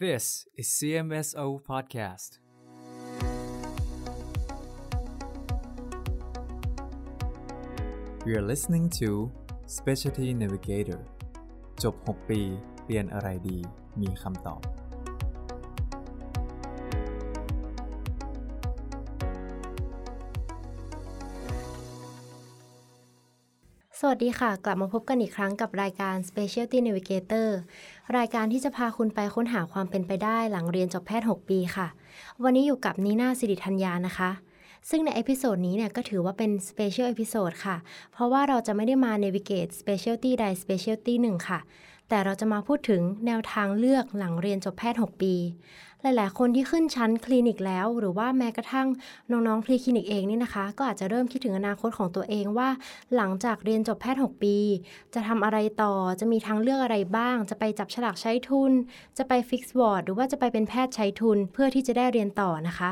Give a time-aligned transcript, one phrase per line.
[0.00, 2.30] This is CMSO Podcast.
[8.26, 9.30] We are listening to
[9.76, 11.00] Specialty Navigator
[11.82, 12.40] จบ 6 ปี
[12.86, 13.58] เรียนอะไรดี
[14.00, 14.62] มีคำตอบ
[24.09, 27.49] วัสดีค่ะ กลับมาพบกันอีกครั้งกับรายการ Specialty Navigator
[28.17, 31.87] รายการที่จะพาคุณไปค้นหาความเป็นไปได้หลังเรียนจบแพทย์ 6 ปีค่ะ
[32.43, 34.29] วันนี้อยู่กับนีน่าสิริธัญญานะคะ
[34.89, 37.75] ซึ่งใน episode นี้เนี่ยก็ถือว่าเป็น Special Episode ค่ะ
[38.13, 41.59] เพราะว่าเราจะไม่ได้มา Navigate Specialty ใด Specialty หนึ่งค่ะ
[42.09, 45.33] แต่เราจะมาพูดถึงแนวทางเลือกหลังเรียนจบแพทย์ 6 ปี
[46.05, 48.87] หลาย ๆ คนที่ขึ้นชั้นคลินิกแล้ว หรือว่าแม้กระทั่ง
[49.31, 52.69] น้อง ๆ preclinic เองนี่นะคะ ก็อาจจะเริ่มคิดถึงอนาคตของตัวเองว่า
[53.15, 54.57] หลังจากเรียนจบแพทย์ 6 ปี
[55.13, 58.71] จะทำอะไรต่อจะมีทางเลือกอะไรบ้าง จะไปจับฉลากใช้ทุน
[59.17, 62.91] จะไป fix ward หรือว่าจะไปเป็นแพทย์ใช้ทุน เพื่อที่จะได้เรียนต่อนะคะ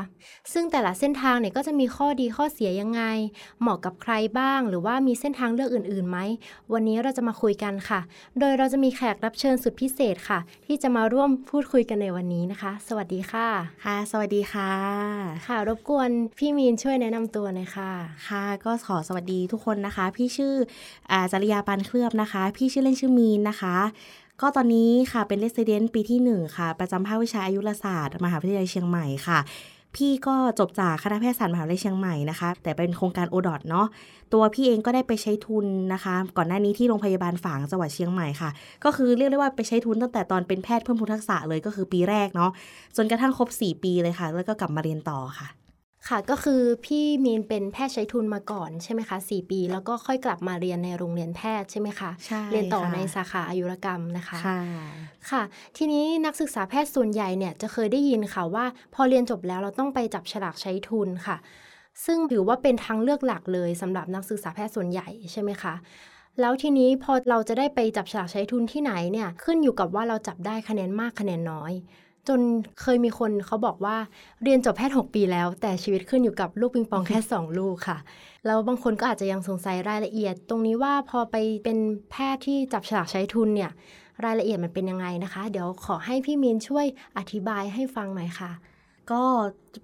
[0.52, 3.02] ซึ่งแต่ละเส้นทางเนี่ยก็จะมีข้อดีข้อเสียยังไง
[3.60, 6.18] เหมาะกับใครบ้าง หรือว่ามีเส้นทางเลือกอื่น ๆ ไหม
[6.72, 8.00] วันนี้เราจะมาคุยกันค่ะ
[8.38, 13.48] โดยเราจะมีแขกรับเชิญสุดพิเศษค่ะ ที่จะมาร่วมพูดคุยกันในวันนี้นะคะ สวัสดีค่ะ
[13.84, 14.72] ค่ะ สวัสดีค่ะ
[15.46, 17.92] ค่ะ รบกวนพี่มีนช่วยแนะนำตัวหน่อยค่ะ
[18.28, 20.54] ค่ะ ก็ขอสวัสดีทุกคนนะคะ พี่ชื่อ
[21.10, 23.76] อาจริยาปานเคลือบนะคะ พี่ชื่อเล่นชื่อมีนนะคะ
[24.40, 29.38] ก็ตอนนี้ค่ะเป็นเลสเดนปีที่ 1 ค่ะ ประจำภาควิชาอายุรศาสตร์ มหาวิทยาลัยเชียงใหม่ค่ะ
[29.96, 33.86] พี่ก็จบจากคณะแพทยศาสตร์มหาวิทยาลัยเชียงใหม่นะคะ แต่เป็นโครงการโอดอทเนาะ
[34.32, 38.50] ตัวพี่เองก็ได้ไปใช้ทุนนะคะ ก่อนหน้านี้ที่โรงพยาบาลฝางจังหวัดเชียงใหม่ค่ะ
[38.84, 42.50] ก็คือเรียกได้ว่าไปใช้ทุนตั้งแต่ตอนเป็นแพทย์เพิ่มพูนทักษะเลยก็คือปีแรกเนาะ
[42.96, 45.48] จนกระทั่งครบ 4 ปีเลยค่ะ แล้วก็กลับมาเรียนต่อค่ะ
[46.08, 54.60] ค่ะก็คือพี่มีนเป็นแพทย์ใช้ทุนมาก่อนใช่ไหมคะ4ปี แล้วก็ค่อยกลับมาเรียนในโรงเรียนแพทย์ใช่ไหมคะใช่เรียนต่อค่ะในสาขาอายุรกรรมนะคะค่ะ
[55.30, 55.42] ค่ะ
[55.76, 61.36] ทีนี้นักศึกษาแพทย์ส่วนใหญ่เนี่ยจะเคยได้ยินค่ะว่า พอเรียนจบแล้วเราต้องไปจับฉลากใช้ทุนค่ะ
[62.04, 65.74] ซึ่งถือว่าเป็นทางเลือกหลักเลยสำหรับนักศึกษาแพทย์ส่วนใหญ่ใช่ไหมคะ
[66.40, 71.72] แล้วทีนี้พอเราจะได้ไปจับฉลากใช้ทุนที่ไหนเนี่ยขึ้นอยู่กับว่าเราจับได้คะแนนมากคะแนนน้อย
[72.28, 72.40] จน
[72.80, 73.96] เคยมีคนเขาบอกว่า
[74.42, 77.98] เรียนจบแพทย์ 6 ปีแล้ว แต่ชีวิตขึ้นอยู่กับลูกปิงปองแค่ 2 ลูกค่ะ
[78.46, 81.78] แล้วบางคนก็อาจจะยังสงสัยรายละเอียด ตรงนี้ว่าพอไปเป็น
[82.10, 83.70] แพทย์ที่จับฉลากใช้ทุนเนี่ย
[84.24, 86.86] รายละเอียดมันเป็นยังไงนะคะ เดี๋ยวขอให้พี่มีนช่วย
[87.18, 88.50] อธิบายให้ฟังหน่อยค่ะ
[89.12, 89.22] ก็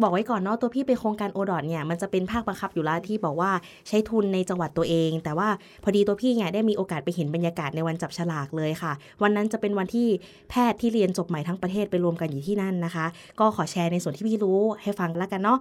[0.03, 3.51] บอกไว้ก่อนเนาะตัวพี่เป็นโครงการโอดอทเนี่ยมันจะเป็นภาคบังคับอยู่แล้วที่บอกว่า
[3.89, 5.49] ใช้ทุนในจังหวัดตัวเอง แต่ว่า
[5.85, 8.93] พอดีตัวพี่เนี่ยได้มีโอกาสไปเห็นบรรยากาศในวันจับฉลากเลยค่ะ
[9.23, 10.09] วันนั้นจะเป็นวันที่
[10.51, 13.07] แพทย์ที่เรียนจบใหม่ทั้งประเทศไปรวมกันอยู่ที่นั่นนะคะ
[13.41, 15.59] ก็ขอแชร์ในส่วนที่พี่รู้ให้ฟังแล้วกันเนาะ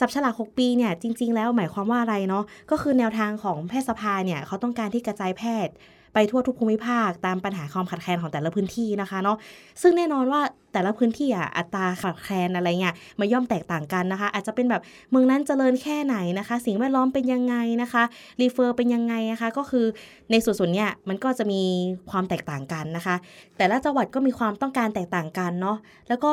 [0.00, 5.74] จับฉลาก 6 ปีเนี่ยจริง ๆ แล้วหมายความว่าอะไรเนาะก็คือแนวทางของแพทยสภาเนี่ยเขาต้องการที่กระจายแพทย์
[6.14, 9.36] ไปทั่วทุกภูมิภาค ตามปัญหาความขาดแคลนของแต่ละพื้นที่นะคะเนาะ
[9.82, 10.40] ซึ่งแน่นอนว่า
[10.72, 18.02] แต่ละพื้นที่อะอัตราขาดแคลนอะไรเงี้ยมันย่อมแตกต่างกันนะคะ อาจจะเป็นแบบเมืองนั้นเจริญแค่ไหนนะคะ สิ่งแวดล้อมเป็นยังไงนะคะ
[18.40, 19.86] รีเฟอร์เป็นยังไงนะคะ ก็คือ
[20.30, 21.62] ในส่วนส่วนเนี้ยมันก็จะมี
[22.10, 23.16] ความแตกต่างกันนะคะ
[23.56, 25.76] แต่ละจังหวัดก็มีความต้องการแตกต่างกันเนาะ
[26.08, 26.32] แล้วก็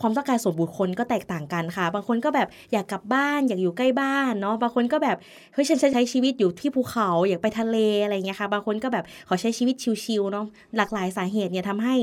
[0.00, 5.16] ความต้องการส่วนบุคคลก็แตกต่างกันค่ะ บางคนก็แบบอยากกลับบ้านอยากอยู่ใกล้บ้านเนาะบางคนก็แบบ
[5.52, 9.74] เฮ้ยฉันใช้ชีวิตอยู่ที่ภูเขาอยากไปทะเลอะไรเงี้ยค่ะบางคนก็แบบขอใช้ชีวิต
[10.04, 10.46] ชิลๆเนาะ
[10.76, 11.96] หลากหลายสาเหตุเนี่ยทำให้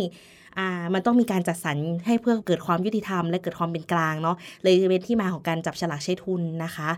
[0.58, 6.90] อ่ามันต้องมีการจัดสรรให้เพื่อเกิดความยุติธรรม และเกิดความเป็นกลางเนาะเลยเป็นที่มาของการจับฉลากใช้ทุนนะคะ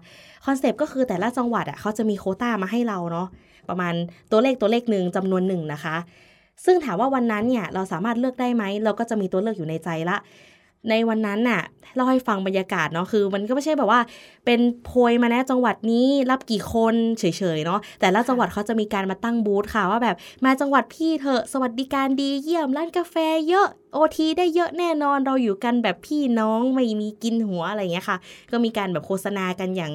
[0.45, 3.27] คอนเซปต์ก็คือแต่ละจังหวัดอะเขาจะมีโคต้ามาให้เราเนาะ
[3.69, 3.93] ประมาณ
[4.31, 5.95] ตัวเลขตัวเลขหนึ่งจำนวนหนึ่งนะคะ
[6.65, 10.17] ซึ่งถามว่าวันนั้นเนี่ยเราสามารถเลือกได้ไหมเราก็จะมีตัวเลือกอยู่ในใจละ
[10.89, 11.61] ในวันนั้นน่ะ
[11.95, 13.99] เล่าให้ฟังบรรยากาศเนาะคือมันก็ไม่ใช่แบบว่า
[14.45, 17.25] เป็นโพยมาแนะจังหวัดนี้รับกี่คนเฉ
[17.57, 23.15] ยๆเนาะแต่ละจังหวัดเขาจะมีการมาตั้งบูธค่ะว่าแบบมาจังหวัดพี่เถอะสวัสดิการดีเยี่ยมร้านกาแฟ
[23.49, 28.17] เยอะโอทีได้เยอะแน่นอนเราอยู่กันแบบพี่น้องไม่มีกินหัวอะไรอย่างเงี้ยค่ะ
[28.51, 29.91] ก็มีการแบบโฆษณากันอย่าง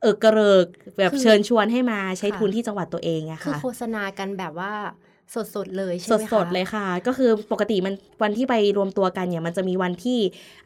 [0.00, 0.66] เออกระเริก
[0.98, 4.72] แบบคือเชิญชวนให้มาใช้ค่ะทุนที่จังหวัดตัวเองอะคือค่ะโฆษณากันแบบว่า
[5.54, 10.18] สดๆเลยใช่สไหมดคะๆเลยค่ะ ก็คือปกติมันวันที่ไปรวมตัวกันเนี่ยมันจะมีวันที่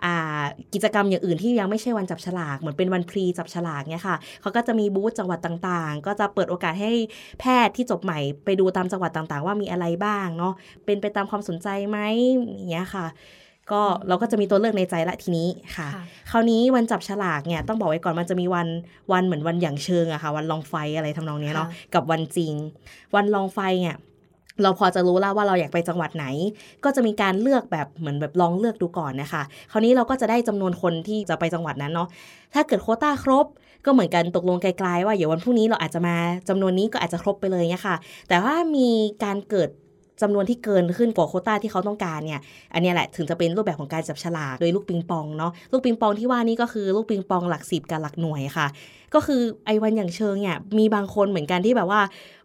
[0.04, 0.42] อ่า
[0.74, 6.92] กิจกรรมอย่างอื่นที่ยังไม่ใช่วันจับฉลากเหมือนเป็นวันพรีจับฉลากเนี่ยค่ะเขาก็จะมีบูธจังหวัดต่างๆ ก็จะเปิดโอกาสให้
[7.40, 10.52] แพทย์ที่จบใหม่ไปดูตามจังหวัดต่างๆ ว่ามีอะไรบ้างเนาะ
[10.84, 11.98] เป็นไปตามความสนใจไหม
[12.54, 13.06] อย่างเงี้ยค่ะ
[13.72, 18.68] ก็เราก็จะมีตัวเลือกในใจละทีนี้ค่ะค่ะคราวนี้วันจับฉลากเนี่ยต้องบอกไว้ก่อนมันจะมีวัน
[19.12, 22.52] วันเหมือนวันอย่างเชิงอะค่ะ วันลองไฟอะไรทำนองเนี้ยเนาะค่ะกับวันจริง
[23.14, 23.96] วันลองไฟเนี่ย
[24.62, 26.26] เราพอจะรู้แล้วว่าเราอยากไปจังหวัดไหน
[26.84, 32.08] ก็จะมีการเลือกแบบเหมือนแบบลองเลือกดูก่อนนะคะ คราวนี้เราก็จะได้จำนวนคนที่จะไปจังหวัดนั้นเนาะ
[32.54, 33.46] ถ้าเกิดโคต้าครบ
[33.84, 36.16] ก็เหมือนกันตกลงไกลๆว่าเดี๋ยววันพรุ่งนี้เราอาจจะมา
[36.48, 37.96] จำนวนนี้ก็อาจจะครบไปเลยเนี่ยค่ะ
[38.28, 38.88] แต่ว่ามี
[39.24, 39.68] การเกิด
[40.22, 42.40] จำนวนที่เกินขึ้นกว่าโคต้าที่เขาต้องการเนี่ย
[42.74, 48.66] อันนี้แหละถึงจะเป็นรูปแบบของการจับฉลากโดยลูกปิงปองเนาะ ลูกปิงปองที่ว่านี่ก็คือลูกปิงปองหลักสิบกับหลักหน่วยค่ะ
[49.14, 52.00] ก็คือไอ้วันอย่างเชิงเนี่ยมีบางคนเหมือนกันที่แบบว่า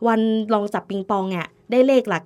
[0.07, 0.19] วัน
[0.53, 2.24] ลองจับปิงปองเนี่ย ได้เลขหลัก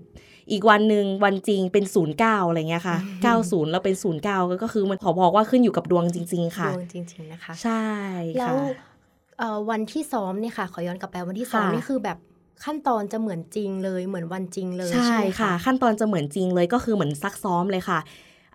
[0.00, 1.84] 90 อีกวันหนึ่งวันจริงเป็น
[2.16, 2.96] 09 อะไรเงี้ยค่ะ
[3.34, 7.84] 90 แล้วเป็น 09 ก็คือมันขอบอกว่าขึ้นอยู่กับดวงจริง ๆ ค่ะ ดวงจริง ๆ นะคะ ใช่
[8.38, 8.66] แล้วค่ะ
[9.38, 12.18] เอ่อวันที่ซ้อมเนี่ยค่ะ ขอย้อนกลับไปวันที่ซ้อมค่ะนี่คือแบบ
[12.64, 17.98] ขั้นตอนจะเหมือนจริงเลยเหมือนวันจริงเลยใช่ใช่ไหมค่ะ ขั้นตอนจะเหมือนจริงเลยก็คือเหมือนซักซ้อมเลยค่ะ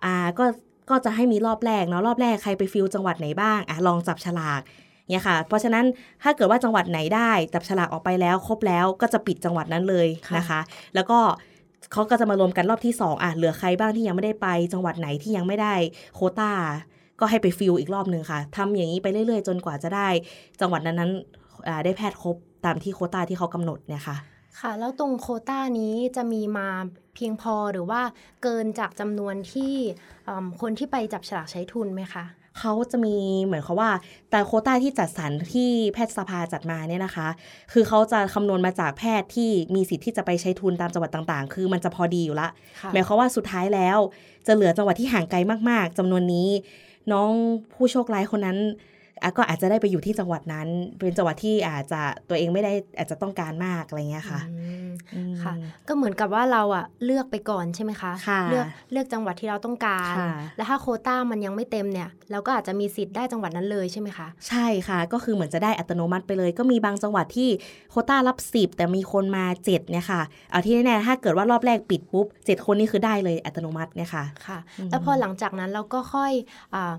[0.04, 0.44] อ่าก็
[0.90, 4.60] ก็จะให้มีรอบแรกเนาะรอบแรกใครไปฟิลจังหวัดไหนบ้างอะลองจับฉลาก
[5.08, 5.84] เนี่ยค่ะ เพราะฉะนั้น
[6.22, 10.60] ถ้าเกิดว่าจังหวัดไหนได้จับฉลากออกไปแล้ว ครบแล้วก็จะปิดจังหวัดนั้นเลยนะคะ
[10.94, 11.18] แล้วก็
[11.92, 15.74] เขาก็จะมารวมกันรอบที่สองอะเหลือใครบ้างที่ยังไม่ได้ไป จังหวัดไหนที่ยังไม่ได้
[16.14, 16.50] โควต้า
[17.20, 20.08] ก็ให้ไปฟิลอีกรอบหนึ่งค่ะทำอย่างนี้ไปเรื่อยๆ จนกว่าจะได้
[20.60, 24.16] จังหวัดนั้นๆอ่าได้แพทย์ครบตามที่โควต้าที่เขากำหนดเนี่ยค่ะ
[24.60, 26.68] ค่ะ แล้วตรงโควต้านี้จะมีมา
[27.14, 28.00] เพียงพอหรือว่า
[28.42, 29.74] เกินจากจำนวนที่
[30.24, 32.24] เอิ่มคนที่ไปจับฉลากใช้ทุนไหมคะ
[32.58, 33.14] เขาจะมี
[33.44, 33.90] เหมือนเขาว่า
[34.30, 37.28] แต่โควต้าที่จัดสรรที่แพทยสภาจัดมาเนี่ยนะคะ
[37.72, 42.48] คือเขาจะคำนวณมาจากแพทย์ที่มีสิทธิ์ที่จะไปใช้ทุนตามจังหวัดต่างๆ คือมันจะพอดีอยู่ละ
[42.80, 43.98] ค่ะหมายความว่าสุดท้ายแล้ว
[44.46, 45.38] จะเหลือจังหวัดที่ห่างไกล
[45.70, 46.48] มากๆจำนวนนี้
[47.12, 47.30] น้อง
[47.72, 48.70] ผู้โชคร้ายคนนั้นอะ
[49.36, 54.56] ก็อาจจะได้ไปอยู่ที่จังหวัดนั้น เป็นจังหวัดที่อาจจะตัวเองไม่ได้อาจจะต้องการมากอะไรเงี้ยค่ะอื
[54.88, 55.52] มอืมค่ะ
[55.88, 67.48] ก็เหมือนกับว่าเราอะเลือกไปก่อนใช่ไหมคะค่ะเลือกเลือกจังหวัดที่เราต้องการค่ะแล้วถ้าโควต้ามันยังไม่เต็มเนี่ย เราก็อาจจะมีสิทธิ์ได้จังหวัดนั้นเลยใช่ไหมคะใช่ค่ะ ก็คือเหมือนจะได้อัตโนมัติไปเลย ก็มีบางจังหวัดที่
[67.90, 70.20] โควต้ารับ 10 แต่มีคนมา 7 เนี่ยค่ะ
[70.50, 76.32] เอาที่แน่ๆถ้าเกิดว่ารอบแรกปิดปุ๊บ 7 คนนี่คือได้เลยอัตโนมัติเนี่ยค่ะค่ะอืมแล้วพอหลังจากนั้นเราก็ค่อย
[76.74, 76.94] อา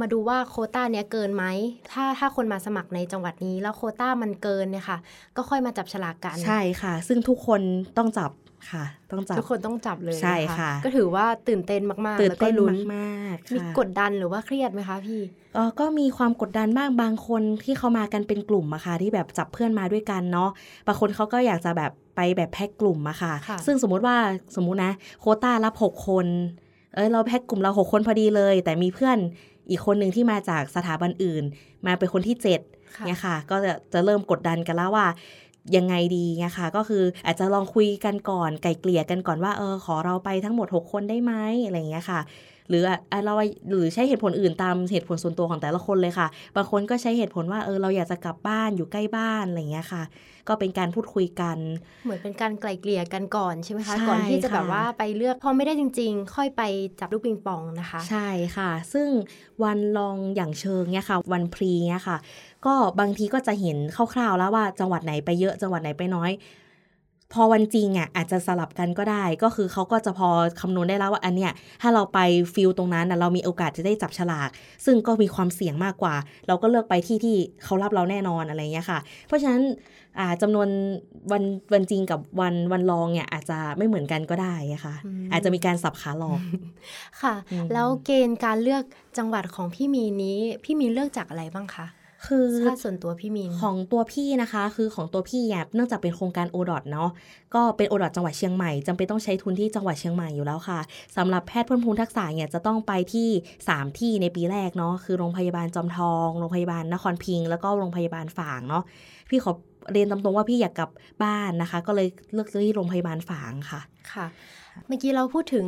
[0.00, 1.44] มาดูว่าโควต้าเนี้ยเกินไหม
[1.92, 4.98] ถ้าถ้าคนมาสมัครในจังหวัดนี้ แล้วโควต้ามันเกินเนี่ยค่ะ
[5.36, 7.60] ก็ค่อยมาจับฉลากกัน ใช่ค่ะ ซึ่งทุกคน
[7.98, 8.30] ต้องจับ
[8.72, 15.22] ค่ะ ต้องจับ ทุกคนต้องจับเลยนใช่ค่ะ ก็ถือว่าตื่นเต้นมากๆตื่นแล้วก็เต้นลุ้นมากๆมีค่ะกดดันหรือว่าเครียดไหมคะพี่
[15.54, 20.50] เออก็มีความกดดันบ้างบางคนที่เขามากันเป็นกลุ่มอะค่ะที่แบบจับเพื่อนมาด้วยกันเนาะ
[20.86, 24.16] บางคนเขาก็อยากจะแบบไปแบบแพ็กกลุ่มอะค่ะค่ะซึ่งสมมุติว่า
[24.56, 26.26] สมมุตินะ โควต้ารับหกคน
[26.94, 29.18] เอ้ยเราแพ็กกลุ่มเราหกคนพอดีเลย แต่มีเพื่อน
[29.70, 31.44] อีกคนหนึ่งที่มาจากสถาบันอื่น
[31.86, 32.60] มาเป็นคนที่เจ็ด
[32.96, 35.06] ค่ะเนี่ยค่ะ ก็จะจะเริ่มกดดันกันแล้วว่า
[35.76, 41.32] ยังไงดีเนี่ยค่ะก็คืออาจจะลองคุยกันก่อนไกลเกลี่ยกันก่อนว่าเออขอเราไปทั้งหมด 6 คนได้ไหม
[41.66, 42.20] อะไรอย่างเงี้ยค่ะ
[42.68, 43.34] หรืออะอะเรา
[43.70, 46.26] หรือใช้เหตุผลอื่นตามเหตุผลส่วนตัวของแต่ละคนเลยค่ะ
[46.56, 50.02] บางคนก็ใช้เหตุผลว่าเออเราอยากจะกลับบ้านอยู่ใกล้บ้านอะไรอย่างเงี้ยค่ะ
[50.48, 51.58] ก็เป็นการพูดคุยกัน
[52.04, 56.62] เหมือนเป็นการไกล่เกลี่ยกันก่อนใช่ไหมคะใช่ก่อนที่จะแบบค่ะว่าไปเลือกพอไม่ได้จริง ๆ ค่อยไป
[57.00, 59.08] จับลูกปิงปองนะคะ ใช่ค่ะ ซึ่ง
[59.62, 62.16] วันลองอย่างเชิงเนี่ยค่ะ วันพรีเนี่ยค่ะ
[62.66, 63.76] ก็บางทีก็จะเห็น
[64.14, 66.30] คร่าวๆแล้วว่าจังหวัดไหนไปเยอะจังหวัดไหนไปน้อย
[67.34, 70.28] พอวันจริงอะอาจจะสลับกันก็ได้ ก็คือเขาก็จะพอ
[70.60, 71.52] คำนวณได้แล้วว่าอันเนี้ย
[71.82, 72.18] ถ้าเราไป
[72.54, 74.48] ฟิลตรงนั้นน่ะเรามีโอกาสจะได้จับฉลาก
[74.84, 76.14] ซึ่งก็มีความเสี่ยงมากกว่า
[76.48, 79.62] เราก็เลือกไปที่ที่เขารับเราแน่นอนอะไรเงี้ยค่ะ เพราะฉะนั้น
[80.18, 80.68] อ่าจำนวน
[81.32, 81.42] วัน
[81.72, 86.40] วันจริงกับวันวันลองเนี่ยอาจจะไม่เหมือนกันก็ได้อะค่ะอืมอาจจะมีการสับขาหลอก
[87.22, 88.84] ค่ะอืมแล้วเกณฑ์การเลือก
[89.18, 91.86] จังหวัดของพี่มีนนี้ พี่มีนเลือกจากอะไรบ้างคะ
[92.26, 97.10] คือถ้าส่วนตัวพี่มีนของตัวพี่นะคะ คือของตัวพี่เนี่ยเนื่องจากเป็นโครงการโอดอเนาะ
[97.54, 100.80] ก็เป็นโอดอจังหวัดเชียงใหม่จำเป็นต้องใช้ทุนที่จังหวัดเชียงใหม่อยู่แล้วค่ะ
[101.16, 103.28] สำหรับแพทย์เพิ่มพูนทักษะเนี่ยจะต้องไปที่
[103.66, 108.82] 3 ที่ในปีแรกเนาะคือโรงพยาบาลจอมทองโรงพยาบาลนครพิงค์แล้วก็โรงพยาบาลฝางเนาะ
[109.30, 109.52] พี่ขอ
[109.92, 110.90] เรียนตามตรงว่าพี่อยากกลับ
[111.22, 113.80] บ้านนะคะ ก็เลยเลือกที่โรงพยาบาลฝางค่ะ
[114.12, 114.26] ค่ะ
[114.86, 115.66] เมื่อกี้เราพูดถึง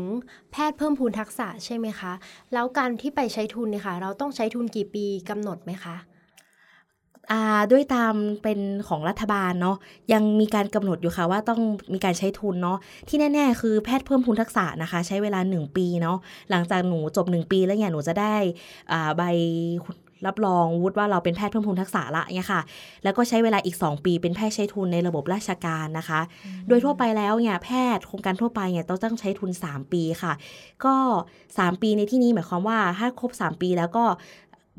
[0.52, 2.12] แพทย์เพิ่มพูนทักษะใช่ไหมคะ
[2.52, 6.15] แล้วการที่ไปใช้ทุนเนี่ยค่ะ เราต้องใช้ทุนกี่ปีกำหนดไหมคะอ่า
[7.72, 9.76] ด้วยตามเป็นของรัฐบาลเนาะ
[10.12, 11.60] ยังมีการกำหนดอยู่ค่ะว่าต้อง
[11.92, 12.78] มีการใช้ทุนเนาะ
[13.08, 16.18] ที่แน่ ๆ คือแพทย์เพิ่มพูนทักษะนะคะ ใช้เวลา 1 ปีเนาะ
[16.50, 18.34] หลังจากหนูจบ 1 ปีแล้วเนี่ยหนูจะได้
[18.92, 19.22] อ่าใบ
[20.26, 22.60] รับรองวุฒิว่าเราเป็นแพทย์เพิ่มพูนทักษะละเนี่ยค่ะ
[23.04, 26.20] แล้วก็ใช้เวลาอีก 2 ปีเป็นแพทย์ใช้ทุนในระบบราชการนะคะ
[26.68, 30.32] โดยทั่วไปแล้วเนี่ยแพทย์โครงการทั่วไปเนี่ยต้องต้องใช้ทุน 3 ปีค่ะ
[30.84, 30.94] ก็
[31.38, 34.04] 3 ปีในที่นี้หมายความว่าถ้าครบ 3 ปีแล้วก็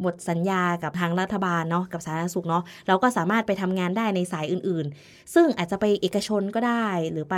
[0.01, 7.35] หมดสัญญากับทางรัฐบาลเนาะกับสาธารณสุขเนาะเราก็สามารถไปทำงานได้ในสายอื่นๆ ซึ่งอาจจะไปเอกชนก็ได้ หรือไป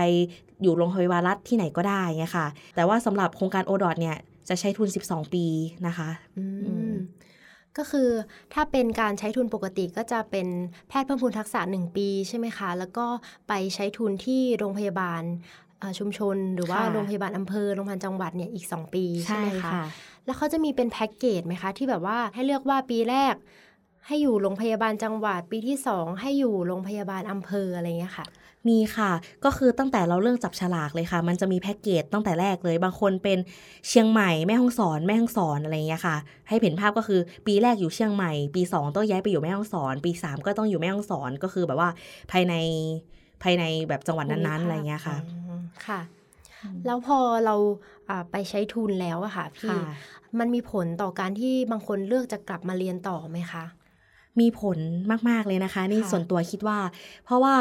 [0.62, 4.18] อยู่โรงพยาบาลรัฐที่ไหนก็ได้เนี่ยค่ะ แต่ว่าสำหรับโครงการโอดอเนี่ย
[4.50, 5.46] จะใช้ทุน 12 ปี
[5.88, 6.96] นะคะอือืมม
[7.78, 8.10] ก็คือ
[8.54, 10.48] ถ้าเป็นการใช้ทุนปกติก็จะเป็น
[10.88, 13.06] แพทย์เพิ่มพูนทักษะ 1 ปีใช่ไหมคะ แล้วก็
[13.48, 15.22] ไปใช้ทุนที่โรงพยาบาล
[15.80, 19.86] เอ่อชุมชน หรือว่าค่ะโรงพยาบาลอำเภอโรงพยาบาลจังหวัดเนี่ยอีก 2 ปีใช่ไหมคะค่ะ
[20.30, 23.36] แล้วเขาจะมีเป็นแพ็กเกจไหมคะ ที่แบบว่าให้เลือกว่าปีแรก
[24.08, 28.26] ให้อยู่โรงพยาบาลจังหวัดปีที่สองให้อยู่โรงพยาบาลอำเภออะไรเงี้ยค่ะ
[28.68, 29.12] มีค่ะ
[29.46, 33.40] ก็คือตั้งแต่เราเริ่มจับฉลากเลยค่ะ มันจะมีแพ็กเกจตั้งแต่แรกเลย บางคนเป็น
[33.88, 36.16] เชียงใหม่แม่ฮ่องสอนแม่ฮ่องสอนอะไรเงี้ยค่ะ
[36.48, 41.90] ให้เห็นภาพก็คือปีแรกอยู่เชียงใหม่ ปี 2 ต้องย้ายไปอยู่แม่ฮ่องสอน ปี 3 ก็ต้องอยู่แม่ฮ่องสอนก็คือแบบว่า
[42.32, 42.54] ภายใน
[43.44, 46.02] ภายในแบบจังหวัดนั้นๆอะไรเงี้ยค่ะอืมค่ะ
[46.86, 47.56] แล้วพอเรา
[48.10, 49.80] อ่าไปใช้ทุนแล้วอะค่ะพี่ค่ะ
[50.40, 53.64] มันมีผลต่อการที่บางคนเลือกจะกลับมาเรียนต่อไหมคะ
[54.40, 54.78] มีผล
[55.30, 56.80] มาก ๆ เลยนะคะ นี่ค่ะส่วนตัวคิดว่า
[57.26, 57.56] เพราะว่า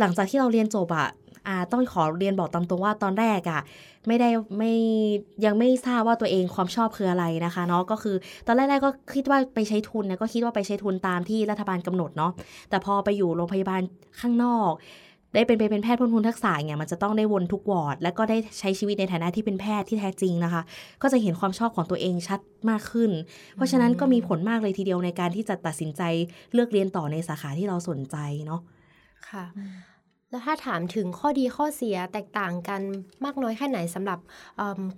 [0.00, 1.08] หลังจากที่เราเรียนจบอะ
[1.46, 3.60] อ่าต้องขอเรียนบอกตามตรงว่าตอนแรกอะ
[4.06, 4.72] ไม่ได้ไม่
[5.44, 12.32] ยังไม่ทราบว่าตัวเองความชอบคืออะไรนะคะเนาะก็คือตอนแรกๆก็คิดว่าไปใช้ทุนเนี่ยก็คิดว่าไปใช้ทุนตามที่รัฐบาลกำหนดเนาะ
[12.70, 13.82] แต่พอไปอยู่โรงพยาบาล
[14.20, 14.72] ข้างนอก
[15.34, 20.62] ได้เป็นไปเป็นแพทย์พ้นทุนทักษะเนี่ยมันจะต้องได้วนทุกวอร์ด แล้วก็ได้ใช้ชีวิตในฐานะที่เป็นแพทย์ที่แท้จริงนะคะ
[21.02, 23.10] ก็จะเห็นความชอบของตัวเองชัดมากขึ้น
[23.56, 26.02] เพราะฉะนั้นก็มีผลมากเลยทีเดียวในการที่จะตัดสินใจ
[26.52, 28.60] เลือกเรียนต่อในสาขาที่เราสนใจเนาะ
[29.28, 29.44] ค่ะ
[30.30, 32.80] แล้วถ้าถามถึงข้อดีข้อเสียแตกต่างกัน
[33.24, 34.18] มากน้อยแค่ไหนสำหรับ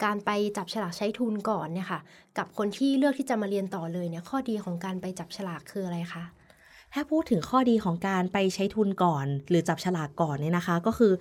[0.04, 2.00] การไปจับฉลากใช้ทุนก่อนเนี่ยค่ะ
[2.38, 6.24] กับคนที่เลือกที่จะมาเรียนต่อเลยเนี่ยข้อดีของการไปจับฉลากคืออะไรคะ
[6.94, 11.12] ถ้าพูดถึงข้อดีของการไปใช้ทุนก่อน หรือจับฉลากก่อนเนี่ยนะคะ ก็คือ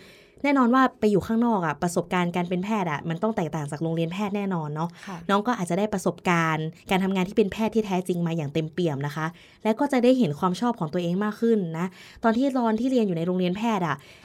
[0.43, 9.25] แน่นอนว่าไปอยู่ข้างนอกอะประสบการณ์การเป็นแพทย์อะมันต้องแตกต่างจากโรงเรียนแพทย์แน่นอนเนาะค่ะน้องก็อาจจะได้ประสบการณ์ การทำงานที่เป็นแพทย์ที่แท้จริงมาอย่างเต็มเปี่ยมนะคะ
[9.63, 11.85] แล้วก็จะได้เห็นความชอบของตัวเองมากขึ้นนะ
[12.23, 14.24] ตอนที่รอนที่เรียนอยู่ในโรงเรียนแพทย์อะอ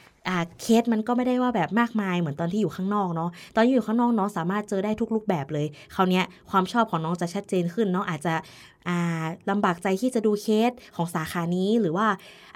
[0.61, 8.97] เคสมันก็ไม่ได้ว่าแบบมากมายเหมือนตอนที่อยู่ข้างนอกเนาะตอนที่อยู่ข้างนอกน้องสามารถเจอได้ทุกรูปแบบเลยคราวเนี้ยความชอบของน้องจะชัดเจนขึ้นน้องอาจจะา
[9.49, 12.07] ลำบากใจที่จะดูเคสของสาขานี้หรือว่า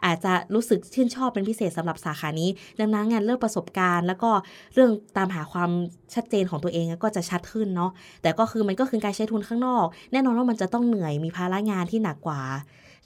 [0.05, 4.31] อาจจะรู้สึกชื่นชอบเป็นพิเศษสำหรับสาขานี้ดังนั้นงานเรื่องประสบการณ์ แล้วก็
[4.73, 5.69] เรื่องตามหาความ
[6.13, 7.91] ชัดเจนของตัวเองก็จะชัดขึ้นเนาะ
[8.21, 12.41] แต่ก็คือมันก็คือการใช้ทุนข้างนอก แน่นอนว่ามันจะต้องเหนื่อยมีภาระงานที่หนักกว่า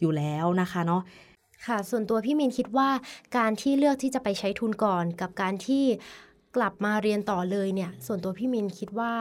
[0.01, 1.01] อยู่แล้วนะคะเนาะ
[1.65, 2.89] ค่ะ ส่วนตัวพี่มินคิดว่า
[3.37, 5.83] การที่เลือกที่จะไปใช้ทุนก่อน กับการที่
[6.55, 9.13] กลับมาเรียนต่อเลยเนี่ย ส่วนตัวพี่มินคิดว่า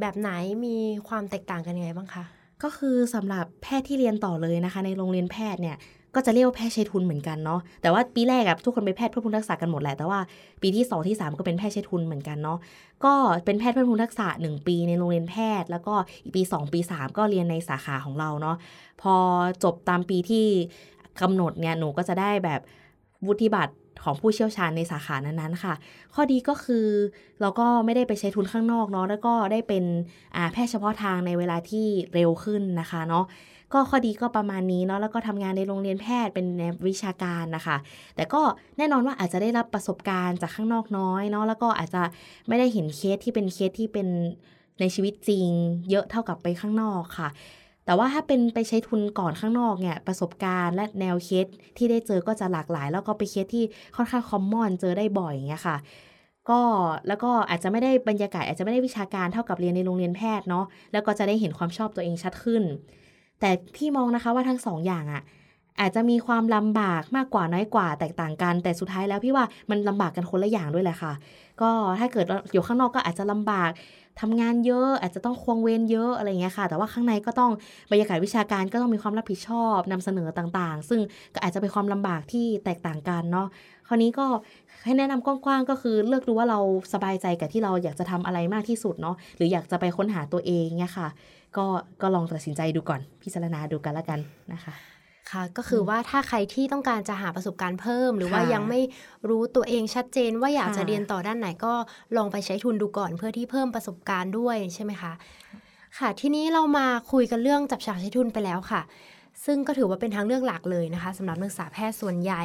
[0.00, 0.30] แบบไหน
[0.64, 0.76] มี
[1.08, 2.24] ความแตกต่างกันยังไงบ้างคะ
[2.62, 5.76] ก็คือสำหรับแพทย์ที่เรียนต่อเลยนะคะ ในโรงเรียนแพทย์เนี่ย
[6.14, 10.20] ก็จะเรียกว่าแพทย์ใช้ทุนเหมือนกันเนาะแต่ว่าปีแรกอะทุกคนเป็นแพทย์เพื่อพุนทักษะกันหมดแหละแต่ว่า
[10.62, 12.58] ปีที่ 2 ที่ 3 ก็เป็นแพทย์ใช้ทุนเหมือนกันเนาะ
[13.04, 18.56] ก็เป็นแพทย์เพื่อพุนทักษะ 1 ปีในโรงเรียนแพทย์ แล้วก็อีกปี 2 ปี 3 ก็เรียนในสาขาของเราเนาะ
[19.02, 19.14] พอ
[19.64, 20.46] จบตามปีที่
[21.22, 22.60] กำหนดเนี่ยหนูก็จะได้แบบ
[23.26, 25.74] วุฒิบัตรของผู้เชี่ยวชาญในสาขานั้นๆค่ะ
[26.14, 26.86] ข้อดีก็คือ
[27.40, 29.84] เราก็ไม่ได้ไปใช้ทุนข้างนอกเนาะแล้วก็ได้เป็น
[30.52, 33.24] แพทย์เฉพาะทางในเวลาที่เร็วขึ้นนะคะเนาะ
[33.72, 37.76] ก็ข้อดีก็ประมาณนี้เนาะแล้วก็ทำงานในโรงเรียนแพทย์เป็นในวิชาการนะคะ
[38.16, 38.42] แต่ก็
[38.78, 42.02] แน่นอนว่าอาจจะได้รับประสบการณ์จากข้างนอกน้อยเนาะแล้วก็อาจจะ
[42.48, 44.08] ไม่ได้เห็นเคสที่เป็นเคสที่เป็น
[44.80, 45.48] ในชีวิตจริง
[45.90, 47.28] เยอะเท่ากับไปข้างนอกค่ะ
[47.86, 53.64] แต่ว่าถ้าเป็นไปใช้ทุนก่อนข้างนอกเนี่ยประสบการณ์และแนวเคสที่ได้เจอก็จะหลากหลาย แล้วก็ไปเคสที่
[53.96, 55.76] ค่อนข้าง common เจอได้บ่อยอย่างเงี้ยค่ะ
[56.50, 56.60] ก็
[57.08, 62.62] แล้วก็อาจจะไม่ได้บรรยากาศอาจจะไม่ได้วิชาการเท่ากับเรียนในโรงเรียนแพทย์เนาะแล้วก็จะได้เห็นความชอบตัวเองชัดขึ้น
[63.40, 65.22] แต่พี่มองนะคะว่าทั้งสองอย่างอะ
[65.80, 71.12] อาจจะมีความลำบากมากกว่าน้อยกว่าแตกต่างกัน แต่สุดท้ายแล้วพี่ว่ามันลำบากกันคนละอย่างด้วยแหละค่ะ
[71.60, 73.70] ก็ถ้าเกิดอยู่ข้างนอกก็อาจจะลำบาก
[74.20, 77.52] ทำงานเยอะ อาจจะต้องควงเวรเยอะอะไรเงี้ยค่ะ แต่ว่าข้างในก็ต้อง
[77.90, 81.00] บรรยากาศวิชาการก็ต้องมีความรับผิดชอบนำเสนอต่างๆ ซึ่ง
[81.34, 83.46] ก็อาจจะเป็นความลำบากที่แตกต่างกันเนาะ
[83.88, 84.26] คราวนี้ก็
[84.84, 86.58] ให้แนะนำกว้างๆก็คือเลือกดูว่าเรา
[86.92, 91.08] สบายใจกับที่เราอยากจะทำอะไรมากที่สุดเนาะหรืออยากจะไปค้นหาตัวเองเนี่ยค่ะ
[91.56, 91.66] ก็
[92.02, 94.20] ก็ลองตัดสินใจดูก่อนพิจารณาดูกันละกัน
[94.52, 94.74] นะคะ
[95.32, 98.80] ค่ะก็คือว่าถ้าใครที่ต้องการจะหาประสบการณ์เพิ่ม หรือว่าค่ะยังไม่
[99.28, 101.74] รู้ตัวเองชัดเจนว่าอยากจะค่ะเรียนต่อด้านไหนก็
[102.16, 105.12] ลองไปใช้ทุนดูก่อนเพื่อที่เพิ่มประสบการณ์ด้วยใช่ไหมคะ
[105.98, 108.80] ค่ะ ทีนี้เรามาคุยกันเรื่องจับฉลากใช้ทุนไปแล้วค่ะ
[109.44, 112.42] ซึ่งก็ถือว่าเป็นทางเลือกหลักเลยนะคะสำหรับนักศึกษาแพทย์ส่วนใหญ่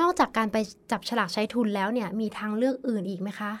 [0.00, 0.56] นอกจากการไป
[0.92, 3.52] จับฉลากใช้ทุนแล้วเนี่ยมีทางเลือกอื่นอีกไหมคะ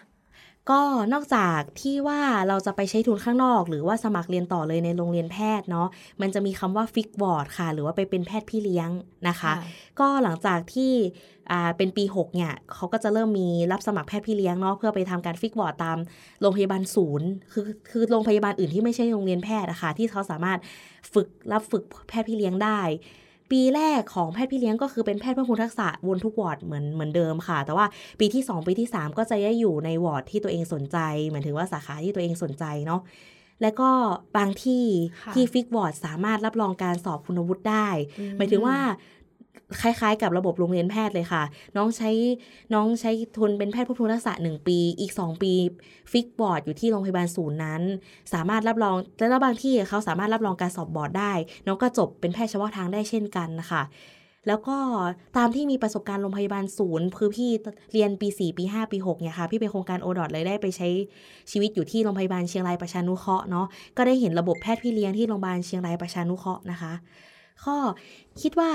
[0.70, 0.82] ก็
[1.12, 5.88] นอกจากที่ว่าเราจะไปใช้ทุนข้างนอก หรือว่าสมัครเรียนต่อเลยในโรงเรียนแพทย์เนาะ
[6.20, 8.90] มันจะมีคำว่า fix ward ค่ะ หรือว่าไปเป็นแพทย์พี่เลี้ยง
[9.28, 9.52] นะคะ
[10.00, 10.92] ก็หลังจากที่
[11.76, 15.98] เป็นปี 6 เนี่ยเขาก็จะเริ่มมีรับสมัครแพทย์พี่เลี้ยงเนาะเพื่อไปทำการ fix ward ตาม
[16.40, 20.58] โรงพยาบาลศูนย์คือคือโรงพยาบาลอื่นที่ไม่ใช่โรงเรียนแพทย์อะค่ะที่เขาสามารถ
[21.12, 22.80] ฝึกรับฝึกแพทย์พี่เลี้ยงได้
[23.50, 27.86] ปีแรกของแพทย์พี่เลี้ยงก็คือเป็นแพทย์เพิ่มพูนทักษะวนทุกวอร์ดเหมือนเหมือนเดิมค่ะ แต่ว่า
[28.20, 30.98] ปีที่ 2 ปีที่ 3 ก็จะได้อยู่ในวอร์ดที่ตัวเองสนใจ
[31.30, 33.00] หมายถึงว่าสาขาที่ตัวเองสนใจเนาะ
[33.62, 33.90] และก็
[34.36, 34.84] บางที่
[35.24, 37.88] ค่ะที่ fix ward สามารถรับรองการสอบคุณวุฒิได้
[38.18, 38.78] อืหมายถึงว่า
[39.80, 41.42] คล้ายๆ กับระบบโรงเรียนแพทย์เลยค่ะ
[41.76, 42.10] น้องใช้
[42.74, 45.52] น้องใช้ทุนเป็นแพทย์เพิ่มพูนทักษะหนึ่งปี อีก 2 ปี
[46.12, 47.82] fix ward อยู่ที่โรงพยาบาลศูนย์นั้น
[48.32, 51.32] สามารถรับรองและบางที่เขาสามารถรับรองการสอบบอร์ดได้
[51.66, 53.84] น้องก็จบเป็นแพทย์เฉพาะทางได้เช่นกันนะคะ
[54.48, 54.76] แล้วก็
[55.36, 57.50] ตามที่มีประสบการณ์โรงพยาบาลศูนย์คือพี่
[57.92, 60.88] เรียนปี 4 ปี 5 ปี6เนี่ยค่ะ พี่เป็นโครงการโอดอทเลยได้ไปใช้
[61.50, 66.92] ชีวิตอยู่ที่โรงพยาบาลเชียงรายประชานุเคราะห์เนาะก็ได้เห็นระบบแพทย์พี่เลี้ยงที่โรงพยาบาลเชียงรายประชานุเคราะห์นะคะ
[67.64, 67.76] ข้อ
[68.42, 68.70] คิดว่า